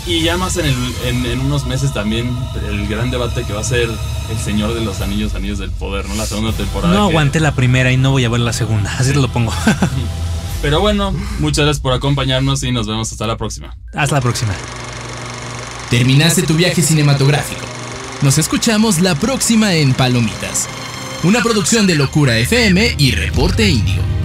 Y 0.07 0.23
ya 0.23 0.39
más 0.39 0.57
en, 0.57 0.65
el- 0.67 0.95
en, 1.05 1.27
en 1.27 1.41
unos 1.41 1.67
meses 1.67 1.93
también 1.93 2.35
el 2.71 2.87
gran 2.89 3.11
debate 3.11 3.43
que 3.45 3.53
va 3.53 3.61
a 3.61 3.65
ser 3.65 3.91
El 4.31 4.39
Señor 4.43 4.73
de 4.73 4.81
los 4.83 5.03
Anillos, 5.03 5.35
Anillos 5.35 5.59
del 5.59 5.71
Poder, 5.71 6.09
¿no? 6.09 6.15
La 6.15 6.25
segunda 6.25 6.53
temporada. 6.53 6.95
No 6.95 7.09
que- 7.09 7.13
aguanté 7.13 7.41
la 7.41 7.55
primera 7.55 7.93
y 7.93 7.99
no 7.99 8.13
voy 8.13 8.25
a 8.25 8.31
ver 8.31 8.41
la 8.41 8.55
segunda. 8.55 8.91
Así 8.99 9.11
te 9.13 9.19
lo 9.19 9.29
pongo. 9.29 9.53
Pero 10.63 10.81
bueno, 10.81 11.13
muchas 11.41 11.65
gracias 11.67 11.83
por 11.83 11.93
acompañarnos 11.93 12.63
y 12.63 12.73
nos 12.73 12.87
vemos 12.87 13.13
hasta 13.13 13.27
la 13.27 13.37
próxima. 13.37 13.77
Hasta 13.93 14.15
la 14.15 14.21
próxima. 14.23 14.55
Terminaste 15.91 16.43
tu 16.43 16.55
viaje 16.55 16.81
cinematográfico. 16.81 17.67
Nos 18.23 18.39
escuchamos 18.39 19.01
la 19.01 19.15
próxima 19.15 19.75
en 19.75 19.93
Palomitas. 19.93 20.69
Una 21.23 21.43
producción 21.43 21.87
de 21.87 21.97
Locura 21.97 22.39
FM 22.39 22.95
y 22.99 23.11
Reporte 23.11 23.69
Índigo. 23.69 24.16